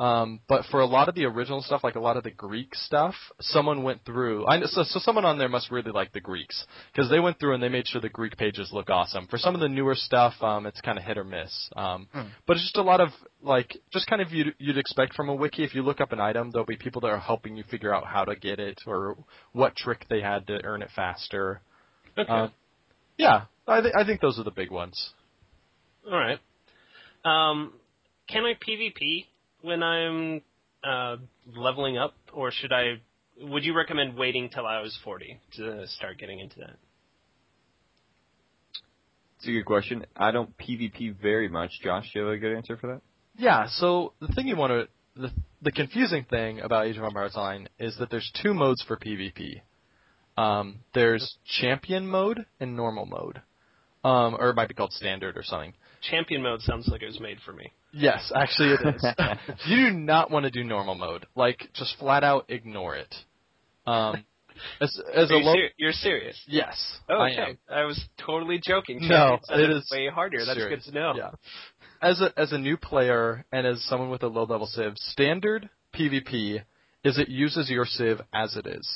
um, 0.01 0.41
but 0.49 0.65
for 0.71 0.81
a 0.81 0.87
lot 0.87 1.11
of 1.11 1.15
the 1.15 1.27
original 1.27 1.61
stuff, 1.61 1.85
like 1.85 1.95
a 1.95 2.01
lot 2.01 2.17
of 2.17 2.25
the 2.25 2.31
Greek 2.31 2.75
stuff, 2.75 3.15
someone 3.39 3.83
went 3.83 4.03
through. 4.07 4.47
I, 4.47 4.59
so, 4.63 4.83
so 4.83 4.99
someone 4.99 5.27
on 5.27 5.37
there 5.37 5.51
must 5.51 5.71
really 5.71 5.91
like 5.91 6.13
the 6.13 6.23
Greeks 6.23 6.65
because 6.91 7.11
they 7.11 7.21
went 7.21 7.39
through 7.39 7.53
and 7.53 7.63
they 7.63 7.69
made 7.69 7.87
sure 7.87 8.01
the 8.01 8.09
Greek 8.09 8.39
pages 8.39 8.71
look 8.73 8.89
awesome. 8.89 9.27
For 9.27 9.37
some 9.37 9.55
of 9.55 9.61
the 9.61 9.69
newer 9.69 9.95
stuff, 9.95 10.33
um, 10.41 10.65
it's 10.65 10.81
kind 10.81 10.97
of 10.97 11.05
hit 11.05 11.19
or 11.19 11.25
miss. 11.25 11.53
Um, 11.77 12.09
But 12.47 12.57
it's 12.57 12.65
just 12.65 12.79
a 12.79 12.83
lot 12.83 13.03
of 13.03 13.11
like 13.43 13.77
just 13.93 14.07
kind 14.07 14.23
of 14.23 14.33
you'd, 14.33 14.55
you'd 14.59 14.79
expect 14.79 15.13
from 15.15 15.29
a 15.29 15.35
wiki. 15.35 15.65
If 15.65 15.75
you 15.75 15.83
look 15.83 16.01
up 16.01 16.13
an 16.13 16.21
item, 16.21 16.51
there'll 16.51 16.65
be 16.65 16.77
people 16.77 17.03
that 17.03 17.09
are 17.09 17.19
helping 17.19 17.57
you 17.59 17.65
figure 17.71 17.95
out 17.95 18.07
how 18.07 18.25
to 18.25 18.37
get 18.37 18.59
it 18.59 18.81
or 18.87 19.19
what 19.53 19.77
trick 19.77 20.07
they 20.09 20.23
had 20.23 20.47
to 20.47 20.65
earn 20.65 20.81
it 20.81 20.89
faster. 20.97 21.61
Okay. 22.17 22.33
Um, 22.33 22.53
yeah, 23.19 23.45
I, 23.69 23.83
th- 23.83 23.95
I 23.95 24.05
think 24.05 24.23
those 24.23 24.39
are 24.39 24.45
the 24.45 24.51
big 24.51 24.71
ones. 24.71 25.11
All 26.11 26.19
right. 26.19 26.39
Um, 27.23 27.75
can 28.29 28.45
I 28.45 28.55
PvP 28.55 29.27
when 29.63 29.83
I'm 29.83 30.43
uh, 30.85 31.17
leveling 31.55 31.99
up, 31.99 32.15
or 32.33 32.51
should 32.51 32.73
I? 32.73 33.01
Would 33.41 33.65
you 33.65 33.75
recommend 33.75 34.17
waiting 34.17 34.51
till 34.51 34.67
I 34.67 34.81
was 34.81 34.99
40 35.03 35.41
to 35.57 35.87
start 35.89 36.19
getting 36.19 36.41
into 36.41 36.59
that? 36.61 36.77
It's 39.39 39.49
a 39.49 39.53
good 39.53 39.65
question. 39.65 40.05
I 40.15 40.31
don't 40.31 40.57
PvP 40.59 41.17
very 41.21 41.49
much. 41.49 41.71
Josh, 41.83 42.11
do 42.13 42.19
you 42.19 42.27
have 42.27 42.35
a 42.35 42.39
good 42.39 42.55
answer 42.55 42.77
for 42.77 42.89
that? 42.89 43.01
Yeah, 43.39 43.69
so 43.71 44.13
the 44.21 44.29
thing 44.29 44.47
you 44.47 44.57
want 44.57 44.73
to 44.73 44.89
the 45.21 45.31
the 45.63 45.73
confusing 45.73 46.25
thing 46.25 46.61
about 46.61 46.87
Age 46.87 46.97
of 46.97 47.05
Empires 47.05 47.35
Online 47.37 47.69
is 47.79 47.97
that 47.99 48.11
there's 48.11 48.31
two 48.43 48.55
modes 48.55 48.83
for 48.83 48.97
PvP. 48.97 49.61
Um, 50.37 50.81
there's 50.95 51.37
champion 51.61 52.07
mode 52.07 52.47
and 52.61 52.77
normal 52.77 53.05
mode, 53.05 53.43
um, 54.05 54.37
or 54.39 54.51
it 54.51 54.57
might 54.57 54.69
be 54.69 54.75
called 54.75 54.93
standard 54.93 55.37
or 55.37 55.43
something. 55.43 55.75
Champion 56.03 56.43
mode 56.43 56.63
sounds 56.63 56.89
like 56.89 57.03
it 57.03 57.07
was 57.07 57.21
made 57.21 57.39
for 57.45 57.53
me. 57.53 57.73
Yes, 57.93 58.31
actually 58.35 58.71
it 58.75 58.81
is. 58.95 59.05
you 59.67 59.91
do 59.91 59.97
not 59.97 60.31
want 60.31 60.45
to 60.45 60.51
do 60.51 60.65
normal 60.65 60.95
mode. 60.95 61.27
Like 61.35 61.69
just 61.75 61.97
flat 61.99 62.25
out 62.25 62.47
ignore 62.49 62.97
it. 62.97 63.15
Um, 63.87 64.25
as 64.81 65.01
as 65.15 65.31
Are 65.31 65.35
a 65.35 65.39
you 65.39 65.45
low, 65.45 65.55
ser- 65.55 65.71
you're 65.77 65.93
serious? 65.93 66.39
yes, 66.47 66.77
Oh, 67.09 67.19
I 67.19 67.31
okay. 67.31 67.41
am. 67.53 67.59
I 67.71 67.85
was 67.85 68.03
totally 68.25 68.61
joking. 68.63 68.99
No, 69.03 69.39
Champion 69.49 69.71
it 69.71 69.77
is 69.77 69.89
way 69.91 70.09
harder. 70.09 70.45
That's 70.45 70.59
serious. 70.59 70.85
good 70.85 70.93
to 70.93 70.99
know. 70.99 71.15
Yeah. 71.17 71.31
As 72.03 72.21
a 72.21 72.33
as 72.39 72.53
a 72.53 72.59
new 72.59 72.77
player 72.77 73.45
and 73.53 73.67
as 73.67 73.83
someone 73.85 74.11
with 74.11 74.23
a 74.23 74.29
low 74.29 74.45
level 74.45 74.67
civ, 74.67 74.95
standard 74.97 75.69
PvP 75.95 76.63
is 77.05 77.19
it 77.19 77.29
uses 77.29 77.71
your 77.71 77.85
civ 77.87 78.21
as 78.35 78.57
it 78.57 78.67
is. 78.67 78.87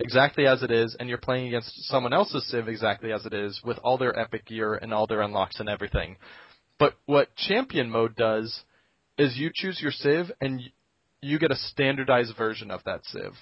Exactly 0.00 0.46
as 0.46 0.62
it 0.64 0.72
is, 0.72 0.96
and 0.98 1.08
you're 1.08 1.18
playing 1.18 1.46
against 1.46 1.70
someone 1.84 2.12
else's 2.12 2.44
civ 2.50 2.66
exactly 2.68 3.12
as 3.12 3.24
it 3.26 3.32
is, 3.32 3.60
with 3.64 3.78
all 3.84 3.96
their 3.96 4.18
epic 4.18 4.44
gear 4.46 4.74
and 4.74 4.92
all 4.92 5.06
their 5.06 5.20
unlocks 5.20 5.60
and 5.60 5.68
everything. 5.68 6.16
But 6.84 6.96
what 7.06 7.34
champion 7.34 7.88
mode 7.88 8.14
does 8.14 8.62
is 9.16 9.38
you 9.38 9.50
choose 9.54 9.80
your 9.80 9.90
civ 9.90 10.30
and 10.42 10.60
you 11.22 11.38
get 11.38 11.50
a 11.50 11.56
standardized 11.56 12.36
version 12.36 12.70
of 12.70 12.84
that 12.84 13.06
civ. 13.06 13.32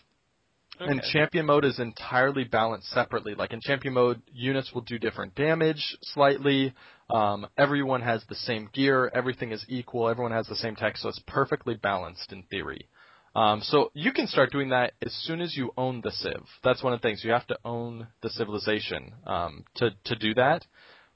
And 0.78 1.02
champion 1.02 1.46
mode 1.46 1.64
is 1.64 1.80
entirely 1.80 2.44
balanced 2.44 2.90
separately. 2.90 3.34
Like 3.34 3.52
in 3.52 3.60
champion 3.60 3.94
mode, 3.94 4.22
units 4.32 4.70
will 4.72 4.82
do 4.82 4.96
different 4.96 5.34
damage 5.34 5.96
slightly. 6.02 6.72
Um, 7.10 7.48
everyone 7.58 8.02
has 8.02 8.22
the 8.28 8.36
same 8.36 8.68
gear. 8.72 9.10
Everything 9.12 9.50
is 9.50 9.64
equal. 9.68 10.08
Everyone 10.08 10.30
has 10.30 10.46
the 10.46 10.54
same 10.54 10.76
tech, 10.76 10.96
so 10.96 11.08
it's 11.08 11.22
perfectly 11.26 11.74
balanced 11.74 12.30
in 12.32 12.44
theory. 12.44 12.86
Um, 13.34 13.60
so 13.60 13.90
you 13.92 14.12
can 14.12 14.28
start 14.28 14.52
doing 14.52 14.68
that 14.68 14.92
as 15.04 15.12
soon 15.24 15.40
as 15.40 15.56
you 15.56 15.72
own 15.76 16.00
the 16.04 16.12
civ. 16.12 16.44
That's 16.62 16.84
one 16.84 16.92
of 16.92 17.00
the 17.00 17.08
things. 17.08 17.24
You 17.24 17.32
have 17.32 17.48
to 17.48 17.58
own 17.64 18.06
the 18.22 18.30
civilization 18.30 19.14
um, 19.26 19.64
to 19.76 19.90
to 20.04 20.14
do 20.14 20.32
that. 20.34 20.64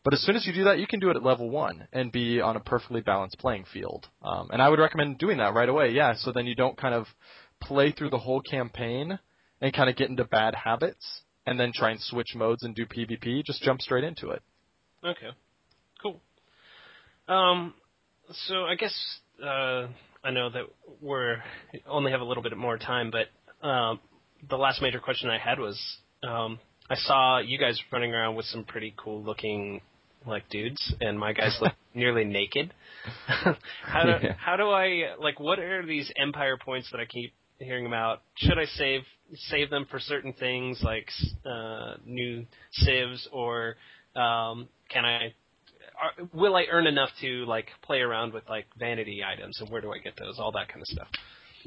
But 0.07 0.15
as 0.15 0.23
soon 0.23 0.37
as 0.37 0.47
you 0.47 0.53
do 0.53 0.63
that, 0.65 0.79
you 0.79 0.87
can 0.87 1.01
do 1.01 1.11
it 1.11 1.17
at 1.17 1.25
level 1.25 1.51
one 1.51 1.89
and 1.93 2.13
be 2.13 2.41
on 2.41 2.55
a 2.55 2.61
perfectly 2.61 3.01
balanced 3.01 3.41
playing 3.41 3.65
field. 3.73 4.07
Um, 4.23 4.51
and 4.53 4.63
I 4.63 4.69
would 4.69 4.79
recommend 4.79 5.19
doing 5.19 5.39
that 5.39 5.53
right 5.53 5.69
away. 5.69 5.91
Yeah, 5.91 6.15
so 6.15 6.31
then 6.31 6.47
you 6.47 6.55
don't 6.55 6.77
kind 6.77 6.95
of 6.95 7.07
play 7.61 7.91
through 7.91 8.11
the 8.11 8.19
whole 8.19 8.41
campaign 8.41 9.19
and 9.61 9.75
kind 9.75 9.91
of 9.91 9.97
get 9.97 10.09
into 10.09 10.25
bad 10.25 10.55
habits 10.55 11.23
and 11.45 11.59
then 11.59 11.73
try 11.75 11.91
and 11.91 12.01
switch 12.01 12.37
modes 12.37 12.63
and 12.63 12.73
do 12.73 12.87
PvP. 12.87 13.43
Just 13.45 13.63
jump 13.63 13.83
straight 13.83 14.05
into 14.05 14.31
it. 14.31 14.43
Okay. 15.03 15.31
Cool. 16.01 16.21
Um, 17.27 17.75
so 18.47 18.65
I 18.65 18.77
guess 18.77 18.95
uh, 19.43 19.89
I 20.23 20.31
know 20.31 20.51
that 20.51 20.67
we're 21.01 21.39
only 21.85 22.13
have 22.13 22.21
a 22.21 22.25
little 22.25 22.45
bit 22.45 22.57
more 22.57 22.79
time, 22.79 23.11
but 23.11 23.67
um, 23.67 23.99
the 24.49 24.57
last 24.57 24.81
major 24.81 25.01
question 25.01 25.31
I 25.31 25.39
had 25.39 25.59
was 25.59 25.77
um, 26.23 26.61
I 26.89 26.95
saw 26.95 27.39
you 27.41 27.59
guys 27.59 27.77
running 27.91 28.15
around 28.15 28.37
with 28.37 28.47
some 28.47 28.63
pretty 28.63 28.95
cool 28.97 29.21
looking 29.21 29.81
like 30.27 30.49
dudes, 30.49 30.95
and 31.01 31.19
my 31.19 31.33
guys 31.33 31.57
look 31.61 31.73
nearly 31.95 32.25
naked. 32.25 32.73
how 33.27 34.05
do 34.05 34.27
Yeah. 34.27 34.35
how 34.39 34.57
do 34.57 34.71
I 34.71 35.15
like? 35.19 35.39
What 35.41 35.59
are 35.59 35.85
these 35.87 36.11
empire 36.17 36.57
points 36.57 36.91
that 36.93 37.01
I 37.01 37.05
keep 37.07 37.33
hearing 37.59 37.87
about? 37.87 38.23
Should 38.37 38.59
I 38.59 38.65
save 38.67 39.03
save 39.35 39.71
them 39.71 39.87
for 39.91 39.99
certain 39.99 40.33
things 40.33 40.81
like 40.83 41.09
uh, 41.45 41.95
new 42.05 42.47
civs, 42.73 43.29
or 43.33 43.77
um, 44.15 44.69
can 44.89 45.05
I? 45.05 45.35
Are, 46.01 46.27
will 46.35 46.55
I 46.57 46.67
earn 46.71 46.87
enough 46.87 47.11
to 47.23 47.47
like 47.47 47.69
play 47.83 48.01
around 48.01 48.33
with 48.35 48.45
like 48.49 48.67
vanity 48.79 49.23
items, 49.25 49.61
and 49.61 49.71
where 49.71 49.81
do 49.81 49.93
I 49.93 49.99
get 49.99 50.15
those? 50.19 50.39
All 50.39 50.53
that 50.53 50.69
kind 50.69 50.83
of 50.83 50.87
stuff. 50.89 51.09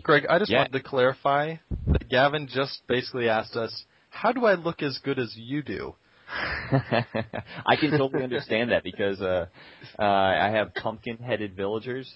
Greg, 0.04 0.25
I 0.30 0.39
just 0.39 0.51
Yeah. 0.51 0.60
wanted 0.60 0.74
to 0.74 0.84
clarify 0.84 1.56
that 1.88 2.08
Gavin 2.10 2.48
just 2.48 2.86
basically 2.88 3.28
asked 3.28 3.56
us, 3.56 3.84
how 4.10 4.32
do 4.32 4.46
I 4.46 4.54
look 4.54 4.82
as 4.82 4.98
good 5.04 5.20
as 5.20 5.34
you 5.36 5.62
do? 5.62 5.96
I 7.66 7.76
can 7.80 7.92
totally 7.92 8.24
understand 8.24 8.72
that 8.72 8.84
because 8.84 9.20
uh, 9.22 9.48
uh, 9.98 10.04
I 10.04 10.50
have 10.52 10.74
pumpkin-headed 10.76 11.56
villagers, 11.56 12.12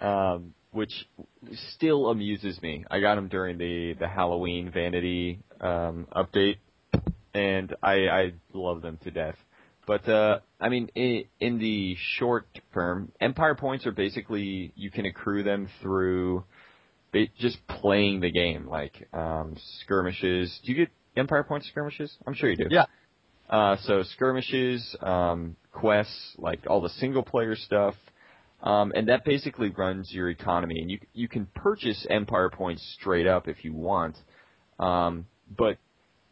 um, 0.00 0.54
which 0.72 0.92
still 1.74 2.08
amuses 2.08 2.60
me. 2.60 2.84
I 2.90 3.00
got 3.00 3.14
them 3.14 3.28
during 3.28 3.58
the 3.58 3.94
the 3.98 4.08
Halloween 4.08 4.70
vanity 4.70 5.40
um, 5.60 6.06
update, 6.14 6.56
and 7.34 7.74
I, 7.82 8.08
I 8.08 8.32
love 8.52 8.82
them 8.82 8.98
to 9.04 9.10
death. 9.10 9.36
But 9.86 10.06
uh, 10.06 10.40
I 10.60 10.68
mean, 10.68 10.90
in, 10.94 11.24
in 11.40 11.58
the 11.58 11.96
short 12.18 12.46
term, 12.74 13.10
Empire 13.20 13.54
points 13.54 13.86
are 13.86 13.92
basically 13.92 14.72
you 14.76 14.90
can 14.90 15.06
accrue 15.06 15.42
them 15.42 15.68
through 15.80 16.44
just 17.38 17.56
playing 17.66 18.20
the 18.20 18.30
game, 18.30 18.68
like 18.68 19.08
um, 19.14 19.56
skirmishes. 19.80 20.60
Do 20.64 20.72
you 20.72 20.76
get 20.78 20.88
Empire 21.16 21.42
points 21.42 21.68
skirmishes? 21.68 22.14
I'm 22.26 22.34
sure 22.34 22.50
you 22.50 22.56
do. 22.56 22.66
Yeah. 22.70 22.84
Uh, 23.48 23.76
so 23.84 24.02
skirmishes, 24.02 24.96
um, 25.00 25.56
quests, 25.72 26.34
like 26.36 26.60
all 26.66 26.80
the 26.80 26.90
single 26.90 27.22
player 27.22 27.56
stuff, 27.56 27.94
um, 28.62 28.92
and 28.94 29.08
that 29.08 29.24
basically 29.24 29.70
runs 29.70 30.12
your 30.12 30.28
economy. 30.28 30.80
And 30.80 30.90
you 30.90 30.98
you 31.14 31.28
can 31.28 31.46
purchase 31.54 32.06
Empire 32.10 32.50
points 32.50 32.82
straight 33.00 33.26
up 33.26 33.48
if 33.48 33.64
you 33.64 33.72
want, 33.72 34.16
um, 34.78 35.26
but 35.56 35.78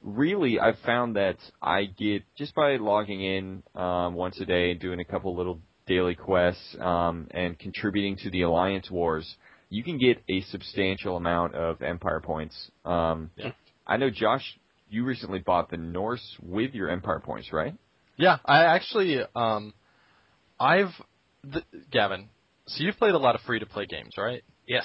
really 0.03 0.61
I've 0.61 0.79
found 0.85 1.17
that 1.17 1.37
I 1.63 1.85
get 1.85 2.23
just 2.37 2.55
by 2.55 2.77
logging 2.77 3.23
in 3.23 3.63
um, 3.75 4.15
once 4.15 4.39
a 4.41 4.45
day, 4.45 4.73
and 4.73 4.81
doing 4.81 5.01
a 5.01 5.05
couple 5.05 5.35
little 5.35 5.61
daily 5.87 6.17
quests, 6.17 6.77
um, 6.81 7.29
and 7.31 7.59
contributing 7.59 8.17
to 8.19 8.31
the 8.31 8.43
Alliance 8.43 8.91
Wars, 8.91 9.37
you 9.71 9.83
can 9.83 9.99
get 9.99 10.23
a 10.29 10.43
substantial 10.43 11.17
amount 11.17 11.55
of 11.55 11.81
Empire 11.81 12.21
points. 12.21 12.71
Um, 12.85 13.31
Yeah. 13.37 13.53
I 13.87 13.97
know 13.97 14.11
Josh 14.11 14.59
you 14.89 15.05
recently 15.05 15.39
bought 15.41 15.71
the 15.71 15.77
Norse 15.77 16.37
with 16.43 16.75
your 16.75 16.89
Empire 16.91 17.21
points, 17.21 17.53
right? 17.53 17.75
Yeah, 18.17 18.39
I 18.45 18.65
actually, 18.65 19.21
um, 19.35 19.75
I've, 20.59 20.91
th- 21.53 21.65
Gavin, 21.91 22.29
so 22.67 22.83
you've 22.83 22.97
played 22.97 23.15
a 23.15 23.19
lot 23.19 23.35
of 23.35 23.41
free 23.43 23.59
to 23.61 23.67
play 23.67 23.87
games, 23.87 24.15
right? 24.17 24.43
Yes. 24.67 24.85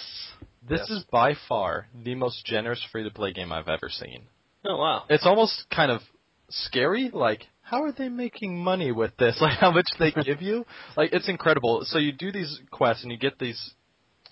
This 0.68 0.80
Yes. 0.82 0.90
is 0.90 1.04
by 1.12 1.34
far 1.48 1.88
the 2.04 2.16
most 2.16 2.46
generous 2.46 2.84
free 2.92 3.04
to 3.04 3.10
play 3.12 3.32
game 3.34 3.52
I've 3.52 3.68
ever 3.70 3.90
seen. 3.90 4.24
Oh 4.66 4.78
wow. 4.78 5.06
It's 5.10 5.26
almost 5.26 5.66
kind 5.74 5.92
of 5.92 6.02
scary, 6.50 7.10
like, 7.12 7.48
how 7.62 7.84
are 7.84 7.92
they 7.92 8.10
making 8.10 8.58
money 8.62 8.92
with 8.92 9.16
this? 9.18 9.38
Like, 9.42 9.58
how 9.58 9.72
much 9.72 9.88
they 9.98 10.12
give 10.12 10.42
you? 10.42 10.66
Like, 10.98 11.14
it's 11.14 11.30
incredible. 11.30 11.82
So 11.86 11.98
you 11.98 12.12
do 12.12 12.32
these 12.32 12.60
quests 12.70 13.04
and 13.04 13.12
you 13.12 13.18
get 13.18 13.40
these 13.40 13.72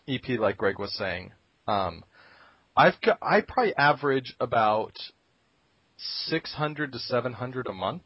EP, 0.07 0.37
like 0.39 0.57
Greg 0.57 0.77
was 0.77 0.93
saying. 0.95 1.31
Um, 1.67 2.03
I've 2.75 2.99
got, 3.01 3.17
I 3.21 3.41
probably 3.41 3.75
average 3.75 4.35
about 4.39 4.93
600 6.27 6.91
to 6.93 6.99
700 6.99 7.67
a 7.67 7.73
month, 7.73 8.03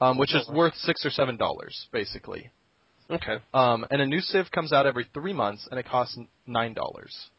um, 0.00 0.18
which 0.18 0.34
is 0.34 0.48
worth 0.48 0.74
six 0.76 1.04
or 1.04 1.10
seven 1.10 1.36
dollars, 1.36 1.86
basically. 1.92 2.50
Okay. 3.10 3.38
Um, 3.52 3.84
and 3.90 4.00
a 4.00 4.06
new 4.06 4.20
civ 4.20 4.50
comes 4.52 4.72
out 4.72 4.86
every 4.86 5.06
three 5.12 5.32
months, 5.32 5.66
and 5.70 5.80
it 5.80 5.86
costs 5.86 6.16
nine 6.46 6.74
dollars. 6.74 7.30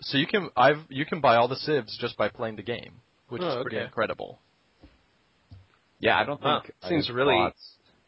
So 0.00 0.18
you 0.18 0.26
can 0.26 0.50
I've 0.56 0.80
you 0.88 1.06
can 1.06 1.20
buy 1.20 1.36
all 1.36 1.46
the 1.48 1.56
civs 1.56 1.96
just 2.00 2.16
by 2.16 2.28
playing 2.28 2.56
the 2.56 2.62
game, 2.62 2.94
which 3.28 3.42
Oh, 3.42 3.58
is 3.58 3.62
pretty 3.62 3.76
okay. 3.76 3.84
incredible. 3.86 4.40
Yeah, 6.00 6.18
I 6.18 6.24
don't 6.24 6.38
think 6.38 6.44
Wow, 6.46 6.62
I 6.82 6.88
seems 6.88 7.06
have 7.06 7.14
really- 7.16 7.52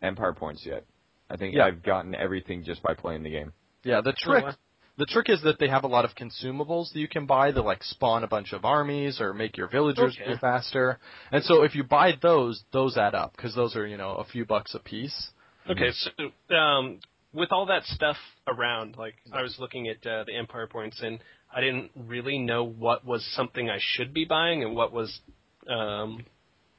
Empire 0.03 0.33
points 0.35 0.67
yet. 0.67 0.85
I 1.31 1.37
think 1.37 1.55
Yeah. 1.55 1.65
I've 1.65 1.83
gotten 1.83 2.15
everything 2.15 2.65
just 2.65 2.83
by 2.83 2.93
playing 2.95 3.23
the 3.23 3.31
game. 3.31 3.53
Yeah, 3.85 4.01
the 4.03 4.13
trick 4.13 4.45
wow. 4.45 4.55
The 4.97 5.07
trick 5.07 5.29
is 5.29 5.43
that 5.43 5.59
they 5.59 5.69
have 5.69 5.85
a 5.85 5.89
lot 5.89 6.05
of 6.05 6.13
consumables 6.15 6.93
that 6.93 7.01
you 7.01 7.09
can 7.09 7.27
buy 7.27 7.51
that 7.51 7.63
like 7.63 7.83
spawn 7.83 8.23
a 8.23 8.29
bunch 8.29 8.53
of 8.53 8.65
armies 8.65 9.21
or 9.21 9.35
make 9.35 9.57
your 9.57 9.69
villagers 9.69 10.17
Okay. 10.21 10.33
go 10.33 10.39
faster. 10.39 10.99
And 11.33 11.43
so 11.45 11.63
if 11.63 11.75
you 11.75 11.83
buy 11.83 12.13
those, 12.21 12.63
those 12.73 12.97
add 12.97 13.15
up 13.15 13.33
because 13.37 13.55
those 13.55 13.75
are 13.77 13.87
you 13.87 13.97
know 13.97 14.11
a 14.11 14.25
few 14.25 14.45
bucks 14.45 14.75
a 14.75 14.79
piece. 14.79 15.31
Okay, 15.69 15.91
so 15.93 16.55
um, 16.55 17.01
with 17.33 17.51
all 17.53 17.67
that 17.67 17.85
stuff 17.85 18.17
around, 18.47 18.97
like 18.97 19.15
I 19.33 19.43
was 19.43 19.57
looking 19.59 19.89
at 19.89 20.07
uh, 20.07 20.25
the 20.25 20.37
Empire 20.37 20.67
points, 20.67 21.01
and 21.03 21.19
I 21.55 21.61
didn't 21.61 21.91
really 21.97 22.39
know 22.39 22.65
what 22.65 23.05
was 23.05 23.25
something 23.35 23.71
I 23.71 23.79
should 23.81 24.13
be 24.13 24.25
buying 24.27 24.63
and 24.63 24.77
what 24.77 24.93
was 24.93 25.21
um, 25.69 26.25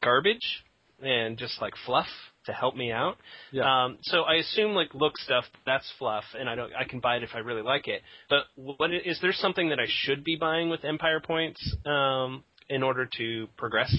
garbage 0.03 0.63
and 1.01 1.38
just 1.38 1.62
like 1.62 1.74
fluff 1.86 2.07
to 2.46 2.54
help 2.54 2.75
me 2.75 2.92
out. 2.92 3.18
Yeah. 3.52 3.64
Um, 3.86 3.98
so 4.02 4.22
I 4.22 4.36
assume 4.36 4.74
like 4.74 4.94
look 4.94 5.18
stuff 5.18 5.46
that's 5.66 5.90
fluff, 5.98 6.24
and 6.38 6.50
I 6.50 6.56
don't 6.56 6.72
I 6.74 6.84
can 6.86 7.00
buy 7.00 7.18
it 7.18 7.24
if 7.24 7.32
I 7.34 7.40
really 7.40 7.62
like 7.62 7.88
it. 7.88 8.02
But 8.30 8.44
what 8.56 8.92
i- 8.92 9.02
is 9.04 9.20
there 9.22 9.34
something 9.34 9.70
that 9.70 9.80
I 9.80 9.86
should 9.88 10.24
be 10.24 10.36
buying 10.36 10.70
with 10.70 10.84
Empire 10.86 11.20
points 11.20 11.75
um, 11.86 12.44
in 12.70 12.84
order 12.84 13.08
to 13.18 13.48
progress? 13.58 13.94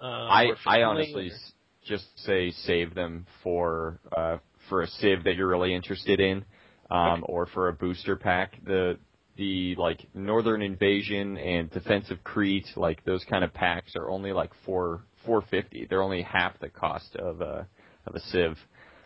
Uh, 0.00 0.06
I 0.06 0.50
I 0.66 0.82
honestly 0.82 1.28
or- 1.28 1.36
just 1.86 2.06
say 2.24 2.50
save 2.50 2.94
them 2.94 3.26
for 3.42 3.98
uh, 4.16 4.38
for 4.68 4.82
a 4.82 4.86
Civ 4.86 5.24
that 5.24 5.34
you're 5.34 5.48
really 5.48 5.74
interested 5.74 6.20
in, 6.20 6.44
um, 6.90 7.24
or 7.28 7.46
for 7.46 7.68
a 7.68 7.72
booster 7.72 8.16
pack. 8.16 8.56
The 8.64 8.98
the 9.36 9.74
like 9.76 10.06
Northern 10.14 10.62
Invasion 10.62 11.38
and 11.38 11.70
Defense 11.70 12.10
of 12.10 12.22
Crete, 12.22 12.66
like 12.76 13.04
those 13.04 13.24
kind 13.24 13.42
of 13.44 13.52
packs, 13.54 13.96
are 13.96 14.10
only 14.10 14.32
like 14.32 14.50
four 14.66 15.02
four 15.24 15.42
fifty. 15.50 15.86
They're 15.88 16.02
only 16.02 16.22
half 16.22 16.58
the 16.60 16.68
cost 16.68 17.16
of 17.16 17.40
a 17.40 17.66
of 18.06 18.14
a 18.14 18.20
Civ. 18.20 18.56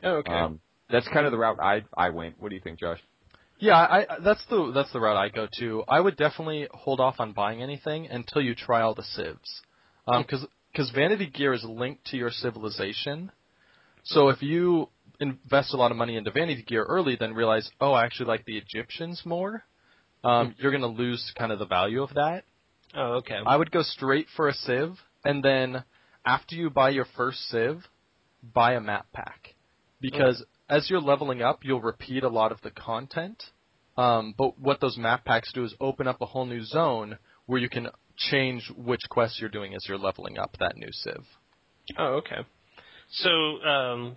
Oh, 0.03 0.17
okay. 0.17 0.33
Um, 0.33 0.61
that's 0.91 1.09
kind 1.09 1.27
of 1.27 1.33
the 1.33 1.39
route 1.39 1.59
I 1.61 1.85
I 1.97 2.11
went. 2.11 2.41
What 2.41 2.51
do 2.51 2.55
you 2.55 2.61
think, 2.61 2.79
Josh? 2.79 3.01
Yeah, 3.59 3.77
I, 3.77 4.01
I, 4.01 4.07
that's 4.23 4.45
the 4.51 4.73
that's 4.75 4.93
the 4.93 5.01
route 5.01 5.17
I 5.17 5.29
go 5.29 5.47
to. 5.59 5.85
I 5.89 6.01
would 6.01 6.17
definitely 6.17 6.69
hold 6.73 7.01
off 7.01 7.17
on 7.19 7.33
buying 7.33 7.63
anything 7.63 8.09
until 8.09 8.43
you 8.43 8.55
try 8.55 8.83
all 8.83 8.95
the 8.95 9.03
civs, 9.03 9.63
because 10.07 10.47
because 10.73 10.91
Vanity 10.91 11.27
Gear 11.27 11.53
is 11.53 11.65
linked 11.65 12.07
to 12.07 12.17
your 12.17 12.31
civilization. 12.31 13.31
So 14.03 14.29
if 14.29 14.43
you 14.43 14.89
invest 15.21 15.73
a 15.73 15.77
lot 15.77 15.93
of 15.93 15.97
money 15.97 16.17
into 16.17 16.31
Vanity 16.31 16.63
Gear 16.63 16.85
early, 16.85 17.17
then 17.19 17.33
realize, 17.33 17.71
oh, 17.81 17.93
I 17.93 18.05
actually 18.05 18.27
like 18.27 18.45
the 18.45 18.59
Egyptians 18.59 19.23
more, 19.25 19.63
um, 20.25 20.55
you're 20.59 20.73
going 20.73 20.83
to 20.83 20.89
lose 20.89 21.33
kind 21.39 21.53
of 21.53 21.59
the 21.59 21.67
value 21.67 22.03
of 22.03 22.13
that. 22.15 22.45
Oh, 22.95 23.15
okay. 23.19 23.39
I 23.47 23.57
would 23.57 23.71
go 23.71 23.83
straight 23.83 24.27
for 24.37 24.49
a 24.49 24.53
civ, 24.53 24.91
and 25.25 25.43
then 25.43 25.85
after 26.25 26.55
you 26.55 26.71
buy 26.71 26.91
your 26.91 27.07
first 27.17 27.39
civ, 27.49 27.79
buy 28.43 28.75
a 28.75 28.81
map 28.81 29.07
pack, 29.13 29.55
because 30.01 30.45
as 30.69 30.89
you're 30.89 31.01
leveling 31.01 31.43
up, 31.43 31.61
you'll 31.63 31.81
repeat 31.81 32.25
a 32.25 32.29
lot 32.29 32.53
of 32.53 32.61
the 32.63 32.71
content. 32.71 33.43
Um, 33.97 34.35
but 34.37 34.59
what 34.59 34.81
those 34.81 34.97
map 34.97 35.25
packs 35.25 35.53
do 35.53 35.65
is 35.65 35.75
open 35.81 36.09
up 36.09 36.21
a 36.21 36.27
whole 36.27 36.47
new 36.47 36.65
zone 36.65 37.19
where 37.47 37.61
you 37.61 37.69
can 37.69 37.89
change 38.17 38.71
which 38.77 39.03
quests 39.09 39.39
you're 39.41 39.51
doing 39.51 39.75
as 39.75 39.85
you're 39.89 39.99
leveling 39.99 40.39
up 40.39 40.57
that 40.59 40.77
new 40.77 40.91
civ. 40.91 41.23
Oh, 41.99 42.15
okay. 42.15 42.47
So, 43.11 43.31
um, 43.31 44.17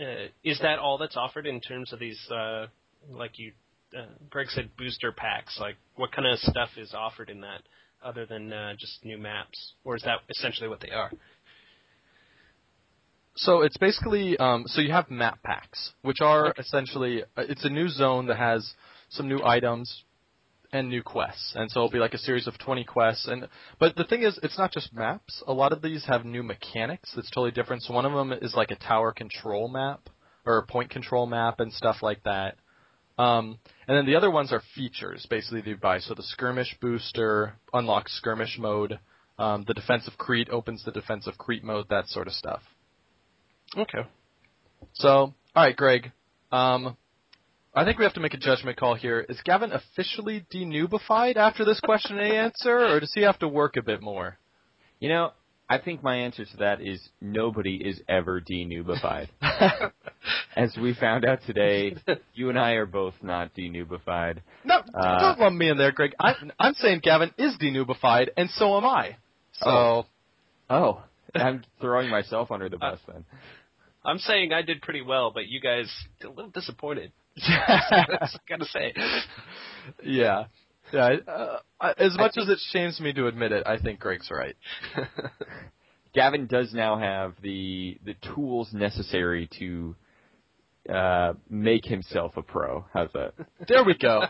uh, 0.00 0.28
is 0.42 0.58
that 0.60 0.78
all 0.78 0.98
that's 0.98 1.16
offered 1.16 1.46
in 1.46 1.60
terms 1.60 1.92
of 1.92 1.98
these, 1.98 2.18
uh, 2.30 2.66
like 3.10 3.38
you, 3.38 3.52
uh, 3.96 4.06
Greg 4.30 4.48
said, 4.48 4.70
booster 4.76 5.12
packs? 5.12 5.58
Like, 5.60 5.76
what 5.96 6.12
kind 6.12 6.26
of 6.26 6.38
stuff 6.38 6.70
is 6.76 6.94
offered 6.94 7.28
in 7.28 7.42
that, 7.42 7.62
other 8.04 8.26
than 8.26 8.52
uh, 8.52 8.74
just 8.78 9.04
new 9.04 9.18
maps, 9.18 9.74
or 9.84 9.96
is 9.96 10.02
that 10.02 10.20
essentially 10.30 10.68
what 10.68 10.80
they 10.80 10.90
are? 10.90 11.10
So 13.34 13.62
it's 13.62 13.76
basically 13.76 14.36
um, 14.36 14.64
so 14.66 14.80
you 14.80 14.92
have 14.92 15.10
map 15.10 15.42
packs, 15.42 15.92
which 16.02 16.20
are 16.20 16.54
essentially 16.58 17.22
uh, 17.36 17.44
it's 17.48 17.64
a 17.64 17.70
new 17.70 17.88
zone 17.88 18.26
that 18.26 18.36
has 18.36 18.74
some 19.08 19.28
new 19.28 19.42
items 19.42 20.04
and 20.72 20.88
new 20.88 21.02
quests, 21.02 21.54
and 21.54 21.70
so 21.70 21.80
it'll 21.80 21.90
be 21.90 21.98
like 21.98 22.14
a 22.14 22.18
series 22.18 22.46
of 22.46 22.58
20 22.58 22.84
quests. 22.84 23.26
And 23.26 23.48
but 23.78 23.96
the 23.96 24.04
thing 24.04 24.22
is, 24.22 24.38
it's 24.42 24.58
not 24.58 24.72
just 24.72 24.92
maps. 24.92 25.42
A 25.46 25.52
lot 25.52 25.72
of 25.72 25.82
these 25.82 26.04
have 26.06 26.24
new 26.24 26.42
mechanics 26.42 27.12
that's 27.14 27.30
totally 27.30 27.50
different. 27.52 27.82
So 27.82 27.94
one 27.94 28.06
of 28.06 28.12
them 28.12 28.32
is 28.32 28.54
like 28.54 28.70
a 28.70 28.76
tower 28.76 29.12
control 29.12 29.68
map 29.68 30.08
or 30.44 30.58
a 30.58 30.66
point 30.66 30.90
control 30.90 31.26
map 31.26 31.60
and 31.60 31.72
stuff 31.72 31.96
like 32.02 32.22
that. 32.24 32.56
Um, 33.18 33.58
and 33.88 33.96
then 33.96 34.06
the 34.06 34.16
other 34.16 34.30
ones 34.30 34.52
are 34.52 34.62
features, 34.74 35.26
basically 35.28 35.60
that 35.60 35.68
you 35.68 35.76
buy. 35.76 35.98
So 35.98 36.14
the 36.14 36.22
skirmish 36.22 36.76
booster 36.80 37.54
unlocks 37.72 38.16
skirmish 38.16 38.58
mode. 38.58 38.98
Um, 39.38 39.64
the 39.66 39.74
Defense 39.74 40.06
of 40.06 40.18
Crete 40.18 40.50
opens 40.50 40.84
the 40.84 40.92
Defense 40.92 41.26
of 41.26 41.38
Crete 41.38 41.64
mode, 41.64 41.86
that 41.88 42.06
sort 42.06 42.26
of 42.26 42.32
stuff. 42.34 42.62
Okay. 43.76 44.06
So, 44.94 45.08
all 45.08 45.34
right, 45.56 45.76
Greg. 45.76 46.12
Um, 46.50 46.96
I 47.74 47.84
think 47.84 47.98
we 47.98 48.04
have 48.04 48.14
to 48.14 48.20
make 48.20 48.34
a 48.34 48.38
judgment 48.38 48.76
call 48.76 48.94
here. 48.94 49.24
Is 49.28 49.40
Gavin 49.44 49.72
officially 49.72 50.44
denubified 50.54 51.36
after 51.36 51.64
this 51.64 51.80
question 51.80 52.18
and 52.18 52.32
answer, 52.32 52.78
or 52.78 53.00
does 53.00 53.12
he 53.14 53.22
have 53.22 53.38
to 53.38 53.48
work 53.48 53.76
a 53.76 53.82
bit 53.82 54.02
more? 54.02 54.38
You 55.00 55.08
know, 55.08 55.32
I 55.72 55.78
think 55.82 56.02
my 56.02 56.16
answer 56.16 56.44
to 56.44 56.56
that 56.58 56.80
is 56.82 57.00
nobody 57.20 57.76
is 57.76 58.00
ever 58.08 58.40
denubified. 58.40 59.28
As 60.56 60.76
we 60.76 60.92
found 60.94 61.24
out 61.24 61.38
today, 61.46 61.96
you 62.34 62.50
and 62.50 62.58
I 62.58 62.72
are 62.72 62.84
both 62.86 63.14
not 63.22 63.54
denubified. 63.54 64.38
No, 64.64 64.82
Uh, 64.94 65.20
don't 65.20 65.40
lump 65.40 65.56
me 65.56 65.70
in 65.70 65.78
there, 65.78 65.92
Greg. 65.92 66.12
I, 66.20 66.34
I'm 66.58 66.74
saying 66.74 67.00
Gavin 67.02 67.30
is 67.38 67.56
denubified, 67.56 68.28
and 68.36 68.50
so 68.50 68.76
am 68.76 68.84
I. 68.84 69.16
So, 69.54 69.70
Oh. 69.70 70.06
Oh, 70.68 71.02
I'm 71.34 71.64
throwing 71.80 72.10
myself 72.10 72.50
under 72.50 72.68
the 72.68 72.76
bus 72.76 72.98
then. 73.06 73.24
I'm 74.04 74.18
saying 74.18 74.52
I 74.52 74.60
did 74.62 74.82
pretty 74.82 75.00
well, 75.02 75.30
but 75.32 75.46
you 75.48 75.60
guys 75.60 75.90
a 76.22 76.28
little 76.28 76.50
disappointed. 76.50 77.12
That's 77.36 78.36
gotta 78.48 78.64
say. 78.66 78.92
yeah. 80.02 80.44
Yeah, 80.92 81.16
uh, 81.26 81.94
as 81.98 82.16
much 82.16 82.36
as 82.36 82.48
it 82.48 82.58
shames 82.70 83.00
me 83.00 83.12
to 83.14 83.26
admit 83.26 83.52
it, 83.52 83.66
I 83.66 83.78
think 83.78 84.00
Greg's 84.00 84.30
right. 84.30 84.56
Gavin 86.14 86.46
does 86.46 86.74
now 86.74 86.98
have 86.98 87.34
the 87.42 87.98
the 88.04 88.14
tools 88.34 88.72
necessary 88.72 89.48
to 89.58 89.96
uh, 90.88 91.34
make 91.48 91.84
himself 91.84 92.36
a 92.36 92.42
pro. 92.42 92.84
How's 92.92 93.12
that? 93.12 93.34
There 93.68 93.84
we 93.84 93.96
go. 93.96 94.22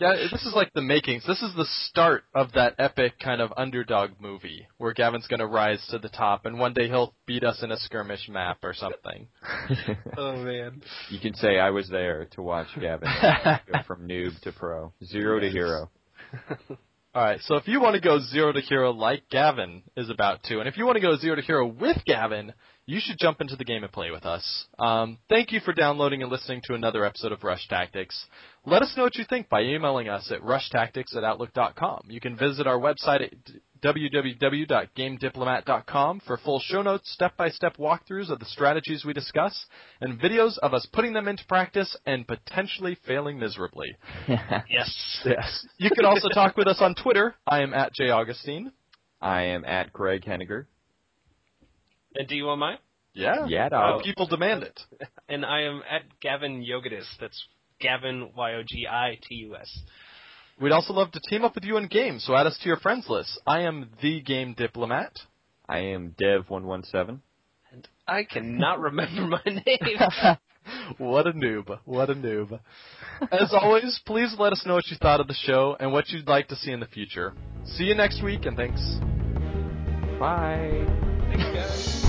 Yeah, 0.00 0.14
this 0.32 0.44
is 0.46 0.54
like 0.56 0.72
the 0.74 0.80
makings. 0.80 1.24
This 1.26 1.42
is 1.42 1.54
the 1.54 1.66
start 1.88 2.24
of 2.34 2.52
that 2.52 2.74
epic 2.78 3.12
kind 3.22 3.40
of 3.40 3.52
underdog 3.56 4.12
movie 4.18 4.66
where 4.78 4.94
Gavin's 4.94 5.26
going 5.26 5.40
to 5.40 5.46
rise 5.46 5.86
to 5.90 5.98
the 5.98 6.08
top, 6.08 6.46
and 6.46 6.58
one 6.58 6.72
day 6.72 6.88
he'll 6.88 7.14
beat 7.26 7.44
us 7.44 7.62
in 7.62 7.70
a 7.70 7.76
skirmish 7.76 8.28
map 8.28 8.58
or 8.62 8.74
something. 8.74 9.28
Oh 10.16 10.36
man. 10.36 10.82
you 11.10 11.18
can 11.20 11.34
say 11.34 11.58
I 11.58 11.70
was 11.70 11.88
there 11.88 12.26
to 12.32 12.42
watch 12.42 12.66
Gavin 12.80 13.08
go 13.44 13.78
from 13.86 14.08
noob 14.08 14.38
to 14.42 14.52
pro, 14.52 14.92
zero 15.04 15.40
to 15.40 15.48
hero. 15.48 15.90
All 17.14 17.22
right, 17.22 17.40
so 17.42 17.56
if 17.56 17.68
you 17.68 17.78
want 17.78 17.94
to 17.94 18.00
go 18.00 18.20
zero 18.20 18.52
to 18.52 18.60
hero 18.62 18.90
like 18.90 19.28
Gavin 19.30 19.82
is 19.98 20.08
about 20.08 20.42
to, 20.44 20.60
and 20.60 20.66
if 20.66 20.78
you 20.78 20.86
want 20.86 20.96
to 20.96 21.02
go 21.02 21.14
zero 21.18 21.36
to 21.36 21.42
hero 21.42 21.66
with 21.66 21.98
Gavin, 22.06 22.54
you 22.86 23.00
should 23.02 23.18
jump 23.18 23.42
into 23.42 23.54
the 23.54 23.66
game 23.66 23.84
and 23.84 23.92
play 23.92 24.10
with 24.10 24.24
us. 24.24 24.64
Um, 24.78 25.18
thank 25.28 25.52
you 25.52 25.60
for 25.60 25.74
downloading 25.74 26.22
and 26.22 26.32
listening 26.32 26.62
to 26.64 26.74
another 26.74 27.04
episode 27.04 27.32
of 27.32 27.44
Rush 27.44 27.68
Tactics. 27.68 28.24
Let 28.64 28.80
us 28.80 28.94
know 28.96 29.02
what 29.02 29.16
you 29.16 29.24
think 29.28 29.50
by 29.50 29.60
emailing 29.60 30.08
us 30.08 30.32
at 30.32 30.40
rushtactics 30.40 31.14
at 31.14 31.22
outlook.com. 31.22 32.04
You 32.08 32.20
can 32.20 32.34
visit 32.34 32.66
our 32.66 32.78
website 32.78 33.24
at 33.24 33.34
www.gamediplomat.com 33.82 36.20
for 36.26 36.36
full 36.38 36.60
show 36.60 36.82
notes, 36.82 37.10
step-by-step 37.12 37.76
walkthroughs 37.76 38.30
of 38.30 38.38
the 38.38 38.44
strategies 38.46 39.04
we 39.04 39.12
discuss, 39.12 39.66
and 40.00 40.20
videos 40.20 40.56
of 40.58 40.72
us 40.74 40.86
putting 40.92 41.12
them 41.12 41.28
into 41.28 41.44
practice 41.46 41.96
and 42.06 42.26
potentially 42.26 42.96
failing 43.06 43.38
miserably. 43.38 43.94
Yes. 44.68 45.22
Yes. 45.24 45.66
You 45.78 45.90
can 45.90 46.04
also 46.04 46.28
talk 46.28 46.56
with 46.56 46.66
us 46.68 46.78
on 46.80 46.94
Twitter. 46.94 47.34
I 47.46 47.60
am 47.62 47.74
at 47.74 47.92
J 47.94 48.10
Augustine. 48.10 48.72
I 49.20 49.42
am 49.42 49.64
at 49.64 49.92
Greg 49.92 50.24
Henniger. 50.24 50.66
And 52.14 52.28
do 52.28 52.36
you 52.36 52.44
want 52.46 52.60
mine? 52.60 52.78
Yeah. 53.14 53.46
Yeah, 53.46 53.66
Uh, 53.66 53.70
dog. 53.70 54.02
people 54.04 54.26
demand 54.26 54.62
it. 54.62 54.80
And 55.28 55.44
I 55.46 55.62
am 55.62 55.82
at 55.90 56.02
Gavin 56.20 56.62
Yogitus. 56.64 57.06
That's 57.20 57.42
Gavin 57.80 58.30
Y 58.36 58.54
O 58.54 58.62
G 58.66 58.86
I 58.90 59.18
T 59.26 59.34
U 59.36 59.56
S. 59.56 59.78
We'd 60.60 60.72
also 60.72 60.92
love 60.92 61.10
to 61.12 61.20
team 61.28 61.44
up 61.44 61.54
with 61.54 61.64
you 61.64 61.76
in 61.76 61.86
games, 61.88 62.24
so 62.24 62.36
add 62.36 62.46
us 62.46 62.58
to 62.62 62.68
your 62.68 62.76
friends 62.76 63.08
list. 63.08 63.40
I 63.46 63.62
am 63.62 63.90
the 64.00 64.20
game 64.20 64.54
diplomat. 64.56 65.12
I 65.68 65.78
am 65.78 66.14
Dev117. 66.22 67.20
And 67.72 67.88
I 68.06 68.24
cannot 68.24 68.80
remember 68.80 69.22
my 69.22 69.42
name. 69.46 70.36
what 70.98 71.26
a 71.26 71.32
noob. 71.32 71.78
What 71.84 72.10
a 72.10 72.14
noob. 72.14 72.60
As 73.30 73.52
always, 73.52 74.00
please 74.04 74.34
let 74.38 74.52
us 74.52 74.64
know 74.66 74.74
what 74.74 74.88
you 74.88 74.96
thought 74.96 75.20
of 75.20 75.28
the 75.28 75.34
show 75.34 75.76
and 75.80 75.92
what 75.92 76.08
you'd 76.10 76.28
like 76.28 76.48
to 76.48 76.56
see 76.56 76.70
in 76.72 76.80
the 76.80 76.86
future. 76.86 77.32
See 77.64 77.84
you 77.84 77.94
next 77.94 78.22
week, 78.22 78.44
and 78.44 78.56
thanks. 78.56 78.80
Bye. 80.18 80.84
Thanks, 81.30 81.44
guys. 81.44 82.01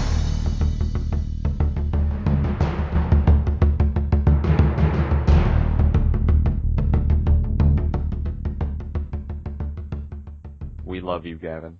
Love 11.03 11.25
you, 11.25 11.37
Gavin. 11.37 11.79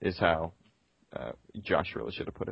Is 0.00 0.18
how 0.18 0.52
uh, 1.14 1.32
Josh 1.62 1.94
really 1.94 2.12
should 2.12 2.26
have 2.26 2.34
put 2.34 2.42
it. 2.42 2.44